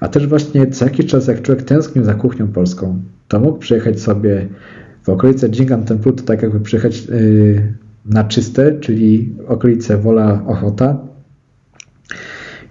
[0.00, 4.00] a też właśnie co jakiś czas, jak człowiek tęsknił za kuchnią polską, to mógł przyjechać
[4.00, 4.48] sobie
[5.02, 7.74] w okolice Jingan Temple, to tak jakby przyjechać yy,
[8.04, 10.98] na czyste, czyli okolice Wola Ochota.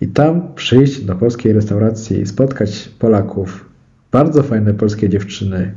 [0.01, 3.69] I tam przyjść do polskiej restauracji, spotkać Polaków,
[4.11, 5.71] bardzo fajne polskie dziewczyny,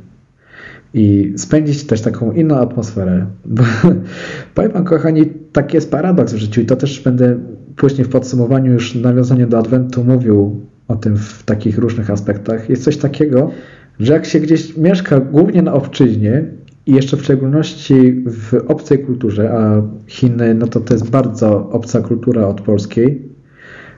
[0.93, 3.25] i spędzić też taką inną atmosferę.
[3.45, 3.63] Bo,
[4.55, 7.39] powiem Wam, kochani, taki jest paradoks w życiu i to też będę
[7.75, 12.69] później w podsumowaniu już nawiązanie do Adwentu mówił o tym w takich różnych aspektach.
[12.69, 13.51] Jest coś takiego,
[13.99, 16.45] że jak się gdzieś mieszka głównie na obczyźnie
[16.85, 22.01] i jeszcze w szczególności w obcej kulturze, a Chiny, no to to jest bardzo obca
[22.01, 23.31] kultura od polskiej.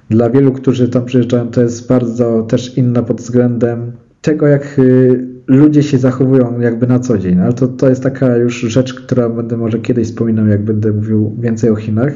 [0.09, 3.91] Dla wielu, którzy tam przyjeżdżają, to jest bardzo też inna pod względem
[4.21, 8.37] tego, jak y, ludzie się zachowują jakby na co dzień, ale to, to jest taka
[8.37, 12.13] już rzecz, która będę może kiedyś wspominał, jak będę mówił więcej o Chinach.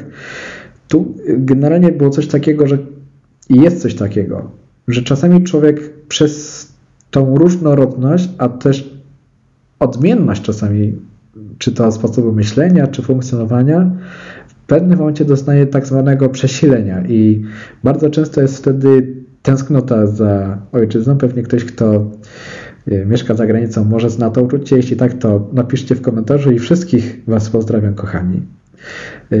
[0.88, 2.78] Tu generalnie było coś takiego, że
[3.50, 4.50] jest coś takiego,
[4.88, 6.68] że czasami człowiek przez
[7.10, 8.98] tą różnorodność, a też
[9.78, 10.94] odmienność czasami,
[11.58, 13.90] czy to sposobu myślenia, czy funkcjonowania,
[14.48, 17.42] w pewnym momencie dostaje tak zwanego przesilenia i
[17.84, 21.18] bardzo często jest wtedy tęsknota za ojczyzną.
[21.18, 22.10] Pewnie ktoś, kto
[23.06, 24.76] mieszka za granicą, może zna to uczucie.
[24.76, 28.42] Jeśli tak, to napiszcie w komentarzu i wszystkich Was pozdrawiam, kochani.
[29.32, 29.36] E,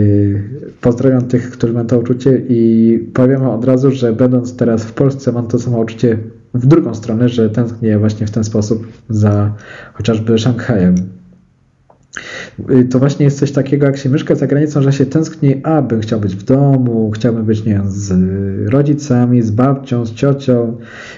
[0.80, 5.32] pozdrawiam tych, którzy mają to uczucie i powiem od razu, że będąc teraz w Polsce,
[5.32, 6.18] mam to samo uczucie
[6.54, 9.54] w drugą stronę, że tęsknię właśnie w ten sposób za
[9.94, 11.17] chociażby Szanghajem.
[12.70, 15.82] Y, to właśnie jest coś takiego, jak się mieszka za granicą, że się tęskni, a
[15.82, 18.12] bym chciał być w domu, chciałbym być nie wiem, z
[18.70, 20.76] rodzicami, z babcią, z ciocią,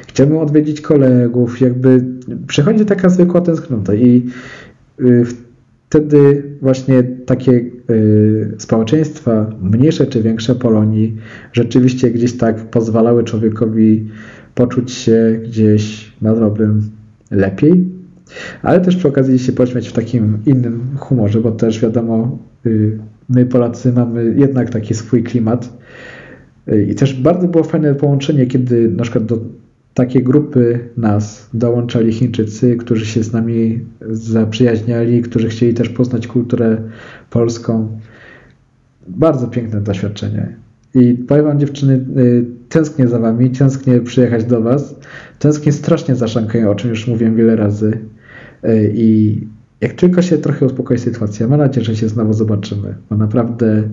[0.08, 2.04] chciałbym odwiedzić kolegów, jakby
[2.46, 4.26] przychodzi taka zwykła tęsknota i
[5.00, 5.24] y,
[5.88, 7.52] wtedy właśnie takie
[7.90, 11.16] y, społeczeństwa, mniejsze czy większe Polonii,
[11.52, 14.08] rzeczywiście gdzieś tak pozwalały człowiekowi
[14.54, 16.90] poczuć się gdzieś, nazwałbym,
[17.30, 17.99] lepiej,
[18.62, 23.46] ale też przy okazji się pośmiać w takim innym humorze, bo też wiadomo, y, my
[23.46, 25.78] Polacy mamy jednak taki swój klimat
[26.68, 29.38] y, i też bardzo było fajne połączenie, kiedy na przykład do
[29.94, 36.76] takiej grupy nas dołączali Chińczycy, którzy się z nami zaprzyjaźniali, którzy chcieli też poznać kulturę
[37.30, 37.98] polską.
[39.08, 40.56] Bardzo piękne doświadczenie.
[40.94, 44.96] I powiem Wam dziewczyny, y, tęsknię za Wami, tęsknię przyjechać do Was,
[45.38, 47.98] tęsknię strasznie za Szanghaju, o czym już mówiłem wiele razy.
[48.62, 49.40] E, I
[49.80, 53.88] jak tylko się trochę uspokoi sytuacja, mam nadzieję, że się znowu zobaczymy, bo naprawdę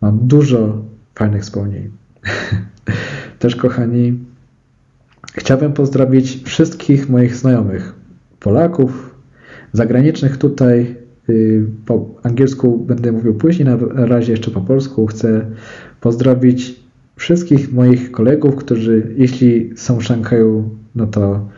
[0.00, 0.84] mam dużo
[1.14, 1.90] fajnych wspomnień.
[3.38, 4.18] Też, kochani,
[5.34, 7.92] chciałbym pozdrowić wszystkich moich znajomych,
[8.40, 9.14] Polaków,
[9.72, 10.96] zagranicznych tutaj.
[11.28, 15.06] Y, po angielsku będę mówił później, na razie jeszcze po polsku.
[15.06, 15.46] Chcę
[16.00, 16.80] pozdrowić
[17.16, 21.48] wszystkich moich kolegów, którzy jeśli są w Szanghaju, no to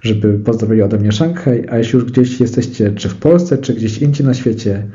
[0.00, 3.98] żeby pozdrowili ode mnie Szanghaj, a jeśli już gdzieś jesteście, czy w Polsce, czy gdzieś
[3.98, 4.86] indziej na świecie,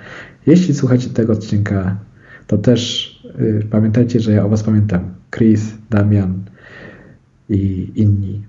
[0.47, 1.97] jeśli słuchacie tego odcinka,
[2.47, 5.01] to też y, pamiętajcie, że ja o Was pamiętam.
[5.31, 6.43] Chris, Damian
[7.49, 8.43] i inni.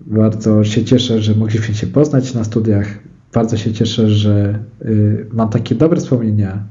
[0.00, 2.98] Bardzo się cieszę, że mogliśmy się poznać na studiach.
[3.34, 6.64] Bardzo się cieszę, że y, mam takie dobre wspomnienia,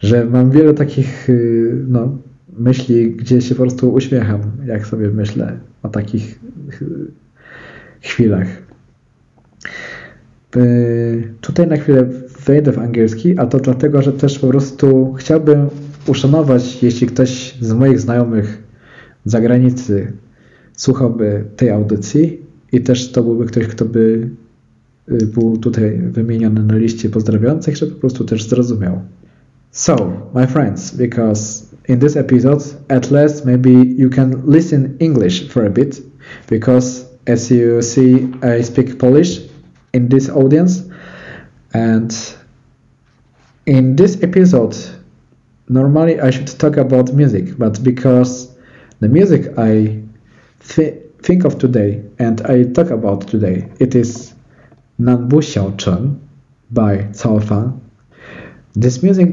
[0.00, 2.18] że mam wiele takich y, no,
[2.58, 6.40] myśli, gdzie się po prostu uśmiecham, jak sobie myślę o takich
[8.06, 8.46] chwilach.
[11.40, 12.08] Tutaj na chwilę
[12.46, 15.68] wejdę w angielski, a to dlatego, że też po prostu chciałbym
[16.06, 18.62] uszanować, jeśli ktoś z moich znajomych
[19.24, 20.12] z zagranicy
[20.76, 22.42] słuchałby tej audycji
[22.72, 24.30] i też to byłby ktoś, kto by
[25.08, 29.00] y, był tutaj wymieniony na liście pozdrawiających, żeby po prostu też zrozumiał.
[29.70, 35.66] So, my friends, because in this episode, at least maybe you can listen English for
[35.66, 36.02] a bit,
[36.50, 39.40] because as you see, I speak Polish
[39.92, 40.82] in this audience,
[41.74, 42.14] and
[43.66, 44.76] in this episode,
[45.68, 48.56] normally I should talk about music, but because
[49.00, 50.02] the music I
[50.60, 54.34] th think of today and I talk about today, it is
[55.00, 56.18] Nanbu Xiaocheng
[56.70, 57.80] by Cao Fan.
[58.74, 59.30] This music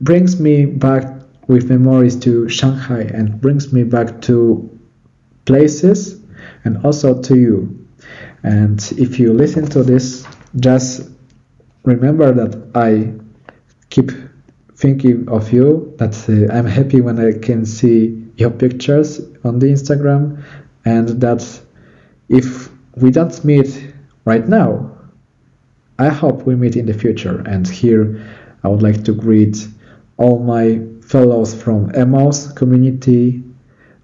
[0.00, 1.04] brings me back
[1.48, 4.70] with memories to Shanghai and brings me back to
[5.44, 6.23] places
[6.64, 7.86] and also to you.
[8.42, 10.26] And if you listen to this,
[10.56, 11.10] just
[11.84, 13.14] remember that I
[13.90, 14.10] keep
[14.76, 19.66] thinking of you, that uh, I'm happy when I can see your pictures on the
[19.66, 20.44] Instagram,
[20.84, 21.60] and that
[22.28, 24.90] if we don't meet right now,
[25.98, 27.42] I hope we meet in the future.
[27.46, 28.20] And here
[28.64, 29.68] I would like to greet
[30.16, 33.42] all my fellows from EMOS community.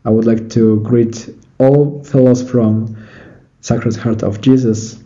[0.05, 1.28] I would like to greet
[1.61, 2.96] all fellows from
[3.61, 5.02] Sacred Heart of Jesus.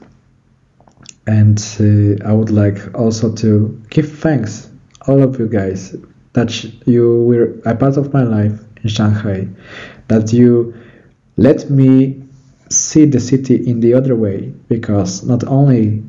[1.26, 4.70] And uh, I would like also to give thanks
[5.06, 5.96] all of you guys
[6.34, 9.48] that you were a part of my life in Shanghai,
[10.08, 10.74] that you
[11.36, 12.22] let me
[12.68, 16.02] see the city in the other way, because not only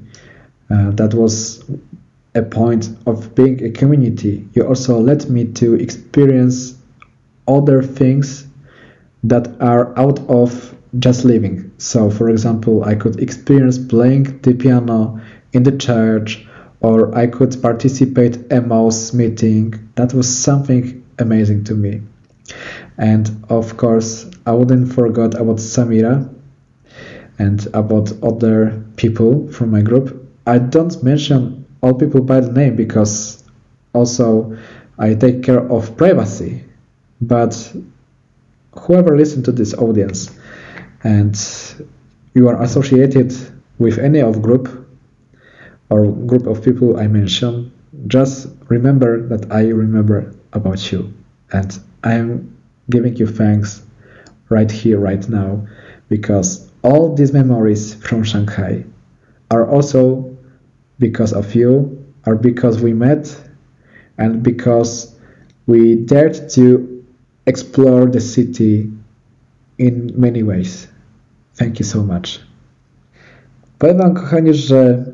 [0.69, 1.63] uh, that was
[2.33, 6.75] a point of being a community, you also let me to experience
[7.47, 8.44] other things
[9.27, 11.71] that are out of just living.
[11.77, 15.19] So, for example, I could experience playing the piano
[15.53, 16.47] in the church,
[16.79, 19.89] or I could participate a mouse meeting.
[19.95, 22.01] That was something amazing to me.
[22.97, 26.31] And of course, I wouldn't forget about Samira
[27.39, 30.31] and about other people from my group.
[30.45, 33.43] I don't mention all people by the name because
[33.93, 34.57] also
[34.97, 36.63] I take care of privacy.
[37.21, 37.73] But
[38.77, 40.37] whoever listen to this audience
[41.03, 41.35] and
[42.33, 43.33] you are associated
[43.79, 44.87] with any of group
[45.89, 47.71] or group of people I mentioned,
[48.07, 51.13] just remember that I remember about you.
[51.51, 52.57] And I am
[52.89, 53.83] giving you thanks
[54.49, 55.67] right here, right now,
[56.09, 58.85] because all these memories from Shanghai
[59.51, 60.37] are also
[60.99, 63.35] because of you, are because we met,
[64.17, 65.15] and because
[65.67, 66.94] we dared to
[67.45, 68.87] explore the city
[69.77, 70.87] in many ways.
[71.55, 72.39] Thank you so much.
[73.79, 75.05] Powiem Wam, kochani, że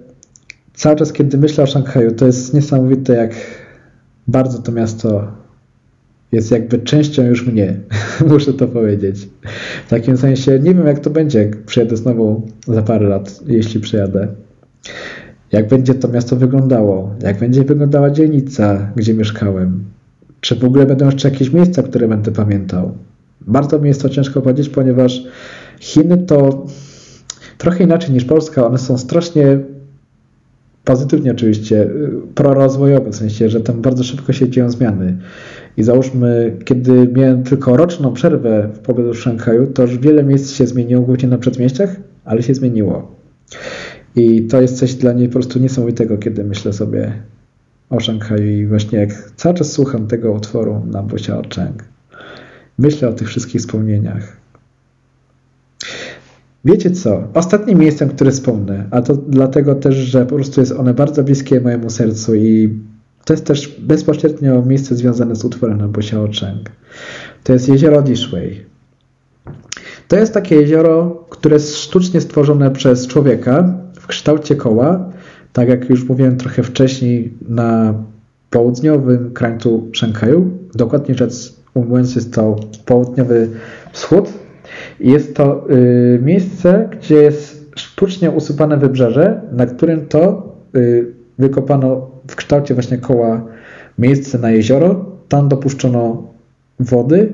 [0.73, 3.35] cały czas, kiedy myślę o Szanghaju, to jest niesamowite, jak
[4.27, 5.31] bardzo to miasto
[6.31, 7.79] jest jakby częścią już mnie,
[8.29, 9.29] muszę to powiedzieć.
[9.87, 13.79] W takim sensie nie wiem, jak to będzie, jak przyjadę znowu za parę lat, jeśli
[13.79, 14.27] przyjadę.
[15.51, 19.83] Jak będzie to miasto wyglądało, jak będzie wyglądała dzielnica, gdzie mieszkałem,
[20.41, 22.91] czy w ogóle będą jeszcze jakieś miejsca, które będę pamiętał.
[23.41, 25.23] Bardzo mi jest to ciężko powiedzieć, ponieważ
[25.79, 26.65] Chiny to
[27.57, 29.59] trochę inaczej niż Polska, one są strasznie
[30.83, 31.89] pozytywnie oczywiście,
[32.35, 35.17] prorozwojowe, w sensie, że tam bardzo szybko się dzieją zmiany.
[35.77, 40.51] I załóżmy, kiedy miałem tylko roczną przerwę w pobytu w Szanghaju, to już wiele miejsc
[40.51, 41.95] się zmieniło, głównie na przedmieściach,
[42.25, 43.11] ale się zmieniło.
[44.15, 47.13] I to jest coś dla niej po prostu niesamowitego, kiedy myślę sobie
[47.91, 51.83] o i właśnie jak cały czas słucham tego utworu na Busia Cheng.
[52.79, 54.37] Myślę o tych wszystkich wspomnieniach.
[56.65, 57.23] Wiecie co?
[57.33, 61.61] Ostatnim miejscem, które wspomnę, a to dlatego też, że po prostu jest one bardzo bliskie
[61.61, 62.79] mojemu sercu i
[63.25, 66.71] To jest też bezpośrednio miejsce związane z utworem na Bosiao Cheng.
[67.43, 68.65] To jest jezioro Dishway.
[70.07, 75.11] To jest takie jezioro, które jest sztucznie stworzone przez człowieka w kształcie koła,
[75.53, 77.93] tak jak już mówiłem trochę wcześniej, na
[78.49, 80.51] południowym krańcu Szanghaju.
[80.75, 82.55] Dokładnie rzecz ujmując, jest to
[82.85, 83.49] południowy
[83.91, 84.33] wschód.
[84.99, 91.05] Jest to y, miejsce, gdzie jest sztucznie usypane wybrzeże, na którym to y,
[91.39, 93.45] wykopano w kształcie właśnie koła
[93.99, 95.05] miejsce na jezioro.
[95.27, 96.27] Tam dopuszczono
[96.79, 97.33] wody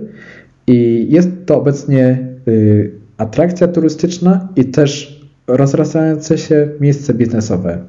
[0.67, 7.79] i jest to obecnie y, atrakcja turystyczna i też rozrastające się miejsce biznesowe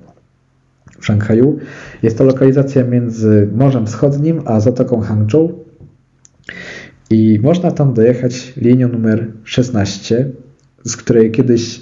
[1.00, 1.58] w Szanghaju.
[2.02, 5.64] Jest to lokalizacja między Morzem Wschodnim a Zatoką Hangzhou
[7.10, 10.30] i można tam dojechać linią numer 16,
[10.84, 11.80] z której kiedyś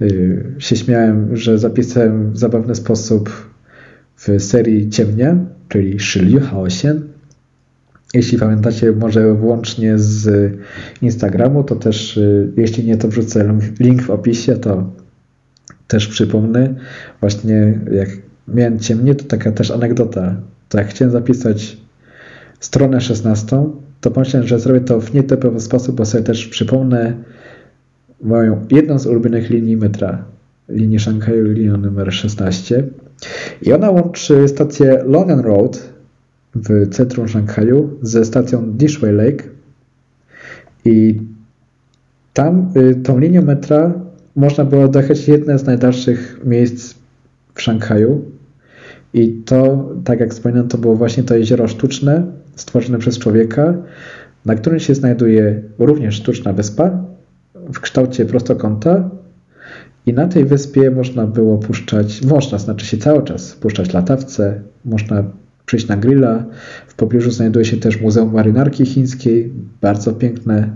[0.00, 3.50] y, się śmiałem, że zapisałem w zabawny sposób
[4.16, 5.36] w serii Ciemnia,
[5.68, 7.02] czyli Shiliu Haosien.
[8.14, 10.52] Jeśli pamiętacie, może włącznie z
[11.02, 14.92] Instagramu, to też, y, jeśli nie, to wrzucę link w opisie, to
[15.88, 16.74] też przypomnę.
[17.20, 18.08] Właśnie jak
[18.54, 20.36] miałem ciemnie, to taka też anegdota.
[20.68, 21.76] To jak chciałem zapisać
[22.60, 23.66] stronę 16,
[24.00, 27.14] to pomyślałem, że zrobię to w nietypowy sposób, bo sobie też przypomnę
[28.22, 30.24] moją jedną z ulubionych linii metra,
[30.68, 32.84] linię Szanghaju, linię numer 16.
[33.62, 35.92] I ona łączy stację Longan Road
[36.54, 39.44] w centrum Szanghaju ze stacją Dishway Lake.
[40.84, 41.20] I
[42.34, 43.92] tam y, tą linią metra
[44.36, 46.94] można było dojechać jedne z najdalszych miejsc
[47.54, 48.24] w Szanghaju.
[49.14, 52.22] I to, tak jak wspominałem, to było właśnie to jezioro sztuczne,
[52.56, 53.74] stworzone przez człowieka,
[54.44, 57.04] na którym się znajduje również sztuczna wyspa
[57.54, 59.10] w kształcie prostokąta.
[60.06, 65.24] I na tej wyspie można było puszczać, można, znaczy się cały czas puszczać latawce, można
[65.66, 66.44] przyjść na grilla.
[66.86, 70.70] W pobliżu znajduje się też Muzeum Marynarki Chińskiej, bardzo piękne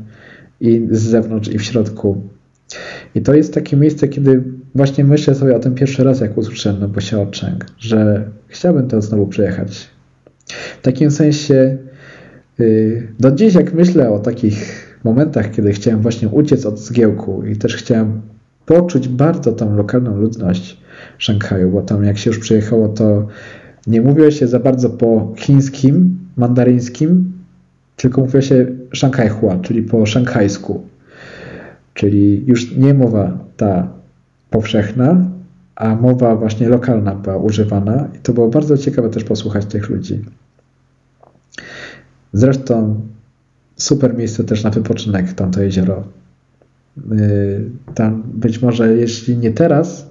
[0.60, 2.22] i z zewnątrz i w środku.
[3.14, 4.42] I to jest takie miejsce, kiedy
[4.74, 9.02] właśnie myślę sobie o tym pierwszy raz, jak usłyszałem na Bosiao Cheng, że chciałbym to
[9.02, 9.88] znowu przejechać.
[10.80, 11.78] W takim sensie
[12.60, 17.56] y, do dziś jak myślę o takich momentach, kiedy chciałem właśnie uciec od zgiełku i
[17.56, 18.20] też chciałem
[18.66, 20.78] poczuć bardzo tą lokalną ludność
[21.18, 23.26] Szanghaju, bo tam jak się już przyjechało, to
[23.86, 27.32] nie mówiło się za bardzo po chińskim, mandaryńskim,
[27.96, 28.66] tylko mówiło się
[29.40, 30.82] Hua, czyli po szanghajsku.
[31.94, 34.01] Czyli już nie mowa ta
[34.52, 35.30] powszechna,
[35.76, 40.20] a mowa właśnie lokalna była używana i to było bardzo ciekawe też posłuchać tych ludzi.
[42.32, 43.00] Zresztą
[43.76, 46.04] super miejsce też na wypoczynek, tamto jezioro.
[47.12, 50.10] Y, tam być może, jeśli nie teraz,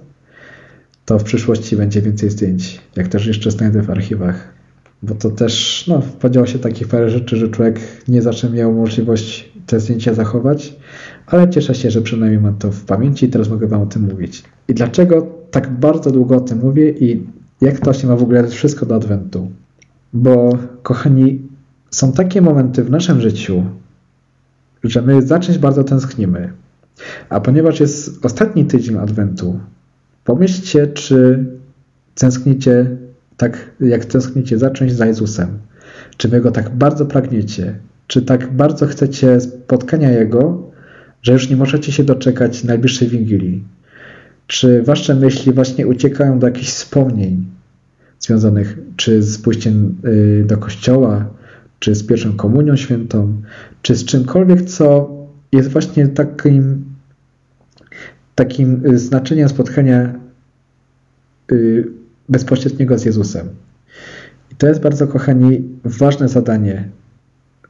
[1.04, 4.52] to w przyszłości będzie więcej zdjęć, jak też jeszcze znajdę w archiwach.
[5.02, 9.52] Bo to też, no, podziało się takich parę rzeczy, że człowiek nie zawsze miał możliwość
[9.66, 10.76] te zdjęcia zachować,
[11.32, 14.02] ale cieszę się, że przynajmniej mam to w pamięci i teraz mogę Wam o tym
[14.02, 14.44] mówić.
[14.68, 17.26] I dlaczego tak bardzo długo o tym mówię i
[17.60, 19.50] jak to się ma w ogóle wszystko do Adwentu?
[20.12, 21.42] Bo, kochani,
[21.90, 23.64] są takie momenty w naszym życiu,
[24.84, 26.52] że my zacząć bardzo tęsknimy.
[27.28, 29.60] A ponieważ jest ostatni tydzień Adwentu,
[30.24, 31.44] pomyślcie, czy
[32.14, 32.96] tęsknicie
[33.36, 35.58] tak, jak tęsknicie zacząć za Jezusem.
[36.16, 37.78] Czy wy go tak bardzo pragniecie?
[38.06, 40.71] Czy tak bardzo chcecie spotkania Jego,
[41.22, 43.64] że już nie możecie się doczekać najbliższej Wigilii?
[44.46, 47.46] Czy wasze myśli właśnie uciekają do jakichś wspomnień
[48.20, 51.30] związanych czy z pójściem y, do kościoła,
[51.78, 53.42] czy z pierwszą komunią świętą,
[53.82, 55.10] czy z czymkolwiek, co
[55.52, 56.84] jest właśnie takim,
[58.34, 60.14] takim y, znaczeniem spotkania
[61.52, 61.88] y,
[62.28, 63.48] bezpośredniego z Jezusem.
[64.52, 66.88] I to jest bardzo, kochani, ważne zadanie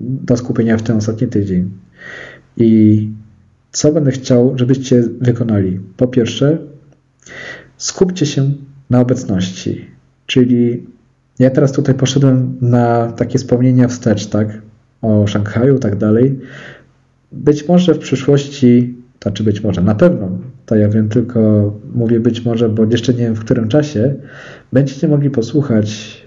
[0.00, 1.70] do skupienia w ten ostatni tydzień.
[2.56, 3.10] I
[3.72, 5.80] co będę chciał, żebyście wykonali?
[5.96, 6.58] Po pierwsze,
[7.76, 8.52] skupcie się
[8.90, 9.86] na obecności,
[10.26, 10.86] czyli
[11.38, 14.62] ja teraz tutaj poszedłem na takie wspomnienia wstecz, tak?
[15.02, 16.38] O Szanghaju, tak dalej.
[17.32, 21.40] Być może w przyszłości, to czy być może, na pewno, to ja wiem tylko,
[21.94, 24.14] mówię być może, bo jeszcze nie wiem w którym czasie,
[24.72, 26.22] będziecie mogli posłuchać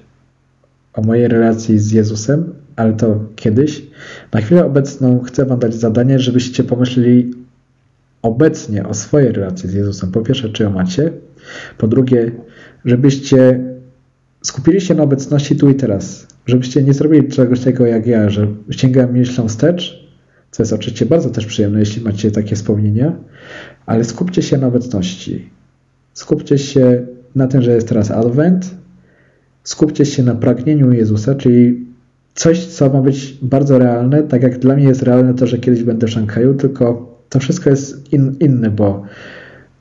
[0.93, 3.83] o mojej relacji z Jezusem, ale to kiedyś.
[4.33, 7.31] Na chwilę obecną chcę Wam dać zadanie, żebyście pomyśleli
[8.21, 10.11] obecnie o swojej relacji z Jezusem.
[10.11, 11.11] Po pierwsze, czy ją macie?
[11.77, 12.31] Po drugie,
[12.85, 13.59] żebyście
[14.41, 16.27] skupili się na obecności tu i teraz.
[16.45, 20.07] Żebyście nie zrobili czegoś takiego jak ja, że sięgam myślą wstecz,
[20.51, 23.15] co jest oczywiście bardzo też przyjemne, jeśli macie takie wspomnienia,
[23.85, 25.49] ale skupcie się na obecności.
[26.13, 28.75] Skupcie się na tym, że jest teraz Advent
[29.65, 31.85] skupcie się na pragnieniu Jezusa, czyli
[32.35, 35.83] coś, co ma być bardzo realne, tak jak dla mnie jest realne to, że kiedyś
[35.83, 39.03] będę w Szanghaju, tylko to wszystko jest in, inne, bo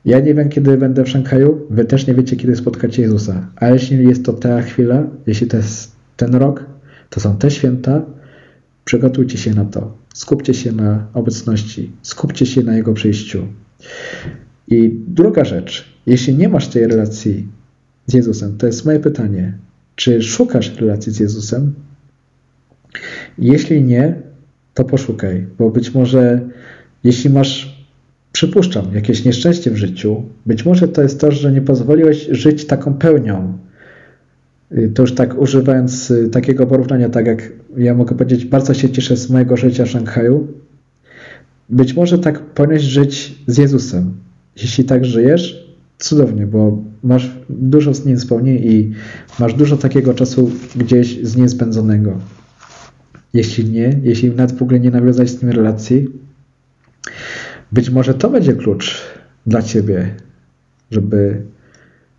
[0.05, 3.47] ja nie wiem, kiedy będę w Szanghaju, wy też nie wiecie, kiedy spotkacie Jezusa.
[3.55, 6.65] A jeśli jest to ta chwila, jeśli to jest ten rok,
[7.09, 8.01] to są te święta,
[8.85, 9.97] przygotujcie się na to.
[10.13, 13.47] Skupcie się na obecności, skupcie się na Jego przyjściu.
[14.67, 17.47] I druga rzecz, jeśli nie masz tej relacji
[18.05, 19.57] z Jezusem, to jest moje pytanie,
[19.95, 21.73] czy szukasz relacji z Jezusem?
[23.37, 24.15] Jeśli nie,
[24.73, 26.41] to poszukaj, bo być może
[27.03, 27.85] jeśli masz,
[28.31, 32.93] przypuszczam, jakieś nieszczęście w życiu, być może to jest to, że nie pozwoliłeś żyć taką
[32.93, 33.57] pełnią.
[34.71, 38.89] Y, to już tak używając y, takiego porównania, tak jak ja mogę powiedzieć, bardzo się
[38.89, 40.47] cieszę z mojego życia w Szanghaju.
[41.69, 44.13] Być może tak powinieneś żyć z Jezusem.
[44.55, 48.91] Jeśli tak żyjesz, cudownie, bo masz dużo z nim wspomnień i
[49.39, 52.19] masz dużo takiego czasu gdzieś z nim spędzonego.
[53.35, 56.09] Jeśli nie, jeśli nawet w ogóle nie nawiązać z nim relacji,
[57.71, 59.01] być może to będzie klucz
[59.47, 60.15] dla ciebie,
[60.91, 61.41] żeby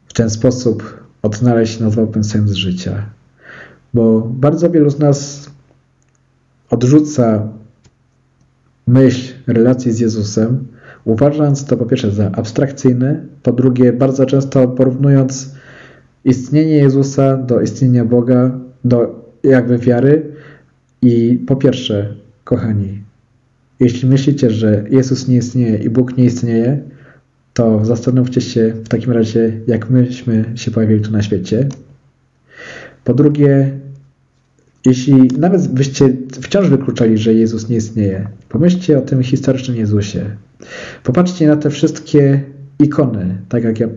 [0.09, 3.07] w ten sposób odnaleźć nazwałbym sens życia.
[3.95, 5.51] Bo bardzo wielu z nas
[6.71, 7.49] odrzuca
[8.87, 10.67] myśl relacji z Jezusem,
[11.05, 15.55] uważając to po pierwsze za abstrakcyjne, po drugie bardzo często porównując
[16.25, 20.37] istnienie Jezusa do istnienia Boga, do jakby wiary.
[21.07, 22.15] I po pierwsze,
[22.45, 23.03] kochani,
[23.81, 26.83] jeśli myślicie, że Jezus nie istnieje i Bóg nie istnieje,
[27.55, 31.69] to zastanówcie się w takim razie, jak myśmy się pojawili tu na świecie.
[33.05, 33.79] Po drugie,
[34.87, 40.37] jeśli nawet byście wciąż wykluczali, że Jezus nie istnieje, pomyślcie o tym historycznym Jezusie.
[41.03, 42.43] Popatrzcie na te wszystkie
[42.79, 43.89] ikony, tak jak ja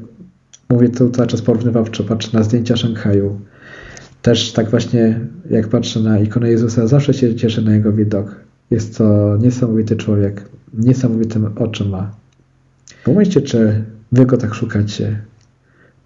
[0.70, 3.40] mówię to cały czas porównywawczo, patrzę na zdjęcia Szanghaju.
[4.22, 5.20] Też tak właśnie,
[5.50, 8.36] jak patrzę na ikonę Jezusa, zawsze się cieszę na jego widok.
[8.72, 12.12] Jest to niesamowity człowiek, niesamowitym oczy ma.
[13.04, 15.22] Pomyślcie, czy wy go tak szukacie,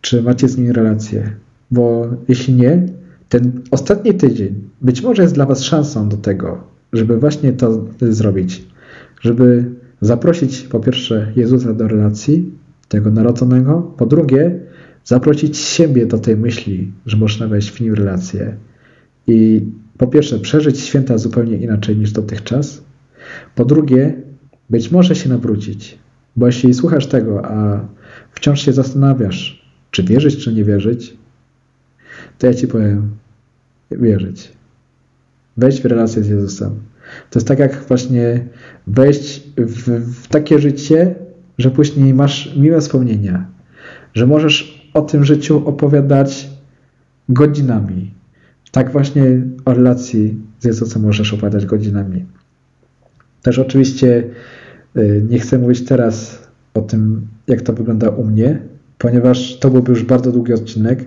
[0.02, 1.35] czy macie z nim relację,
[1.72, 2.88] bo jeśli nie,
[3.30, 6.64] ten ostatni tydzień być może jest dla was szansą do tego,
[6.94, 8.68] żeby właśnie to zrobić,
[9.22, 9.65] żeby
[10.02, 12.52] zaprosić po pierwsze Jezusa do relacji,
[12.88, 14.60] tego narodzonego, po drugie
[15.03, 18.57] zaprosić siebie do tej myśli, że można wejść w nim relację
[19.27, 19.61] i
[19.97, 22.84] po pierwsze przeżyć święta zupełnie inaczej niż dotychczas,
[23.55, 24.13] po drugie
[24.69, 25.97] być może się nawrócić,
[26.35, 27.88] bo jeśli słuchasz tego, a
[28.31, 31.17] wciąż się zastanawiasz, czy wierzyć, czy nie wierzyć,
[32.38, 33.09] to ja ci powiem,
[33.91, 34.51] wierzyć.
[35.57, 36.69] Wejść w relację z Jezusem.
[37.30, 38.47] To jest tak jak właśnie
[38.88, 39.89] wejść w,
[40.23, 41.15] w takie życie,
[41.57, 43.45] że później masz miłe wspomnienia,
[44.13, 46.49] że możesz o tym życiu opowiadać
[47.29, 48.13] godzinami.
[48.71, 49.23] Tak właśnie
[49.65, 52.25] o relacji z Jezusem możesz opowiadać godzinami.
[53.41, 54.23] Też oczywiście
[54.97, 58.59] y, nie chcę mówić teraz o tym, jak to wygląda u mnie,
[58.97, 61.05] ponieważ to byłby już bardzo długi odcinek.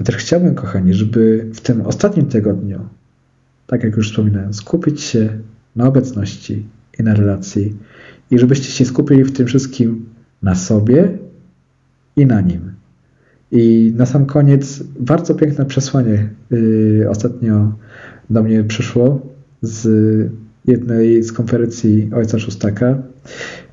[0.00, 2.88] A też chciałbym, kochani, żeby w tym ostatnim tygodniu,
[3.66, 5.38] tak jak już wspominałem, skupić się
[5.76, 6.66] na obecności
[6.98, 7.76] i na relacji
[8.30, 10.06] i żebyście się skupili w tym wszystkim
[10.42, 11.18] na sobie
[12.16, 12.81] i na nim.
[13.52, 17.72] I na sam koniec bardzo piękne przesłanie yy, ostatnio
[18.30, 19.20] do mnie przyszło
[19.62, 19.88] z
[20.64, 23.02] jednej z konferencji Ojca Szóstaka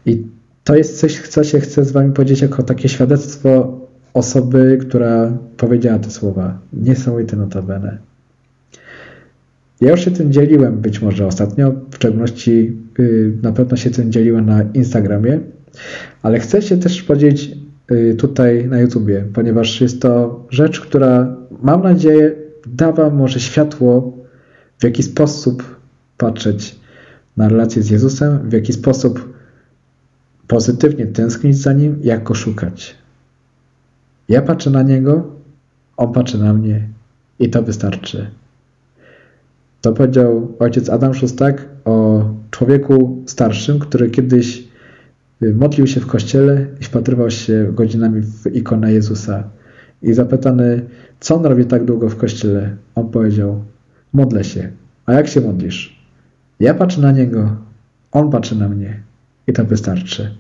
[0.06, 0.24] i
[0.64, 3.80] to jest coś, co się chcę z wami powiedzieć jako takie świadectwo
[4.14, 6.60] osoby, która powiedziała te słowa.
[6.74, 7.98] Niesamowite notabene.
[9.82, 14.12] Ja już się tym dzieliłem być może ostatnio, w szczególności yy, na pewno się tym
[14.12, 15.40] dzieliłem na Instagramie,
[16.22, 17.52] ale chcę się też podzielić
[18.18, 22.36] tutaj na YouTubie, ponieważ jest to rzecz, która mam nadzieję
[22.66, 24.18] da wam może światło,
[24.80, 25.76] w jaki sposób
[26.18, 26.80] patrzeć
[27.38, 29.34] na relację z Jezusem, w jaki sposób
[30.48, 32.96] pozytywnie tęsknić za Nim, jak Go szukać.
[34.30, 35.28] Ja patrzę na Niego,
[35.98, 36.88] On patrzy na mnie
[37.40, 38.32] i to wystarczy.
[39.82, 44.69] To powiedział ojciec Adam Szustak o człowieku starszym, który kiedyś y,
[45.42, 49.44] modlił się w kościele i wpatrywał się godzinami w ikonę Jezusa.
[50.02, 50.86] I zapytany,
[51.20, 53.64] co on robi tak długo w kościele, on powiedział,
[54.14, 54.72] modlę się.
[55.06, 56.00] A jak się modlisz?
[56.60, 57.56] Ja patrzę na niego,
[58.12, 59.04] on patrzy na mnie
[59.48, 60.36] i to wystarczy.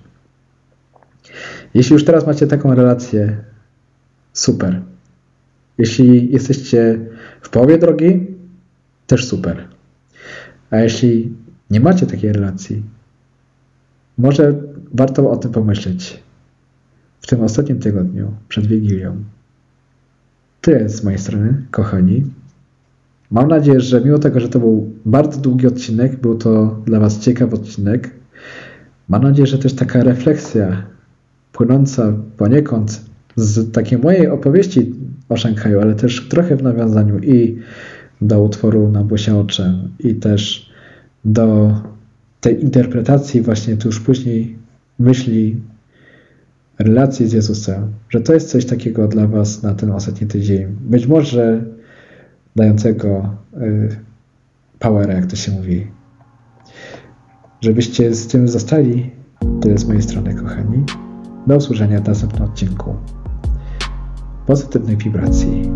[1.73, 3.38] Jeśli już teraz macie taką relację,
[4.34, 4.81] super.
[5.77, 6.99] Jeśli jesteście
[7.41, 8.27] w połowie drogi,
[9.07, 9.67] też super.
[10.71, 11.34] A jeśli
[11.69, 12.84] nie macie takiej relacji,
[14.17, 14.53] może
[14.94, 16.24] warto o tym pomyśleć
[17.22, 19.24] w tym ostatnim tygodniu przed Wigilią.
[20.61, 22.24] tyle z mojej strony, kochani.
[23.32, 27.20] Mam nadzieję, że mimo tego, że to był bardzo długi odcinek, był to dla Was
[27.20, 28.11] ciekawy odcinek.
[29.10, 30.84] Mam nadzieję, że też taka refleksja
[31.52, 33.02] płynąca poniekąd
[33.36, 34.95] z takiej mojej opowieści
[35.30, 37.60] o Szanghaju, ale też trochę w nawiązaniu i
[38.22, 40.72] do utworu na Błysia oczem i też
[41.26, 41.76] do
[42.41, 44.59] tej interpretacji właśnie tuż później
[44.99, 45.61] myśli
[46.80, 50.67] relacji z Jezusem, że to jest coś takiego dla Was na ten ostatni tydzień.
[50.81, 51.63] Być może
[52.55, 53.99] dającego y,
[54.80, 55.88] powera, jak to się mówi.
[57.61, 59.11] Żebyście z tym zostali,
[59.61, 60.84] tyle z mojej strony, kochani.
[61.47, 62.95] Do usłyszenia w następnym odcinku.
[64.45, 65.71] Pozytywnej wibracji.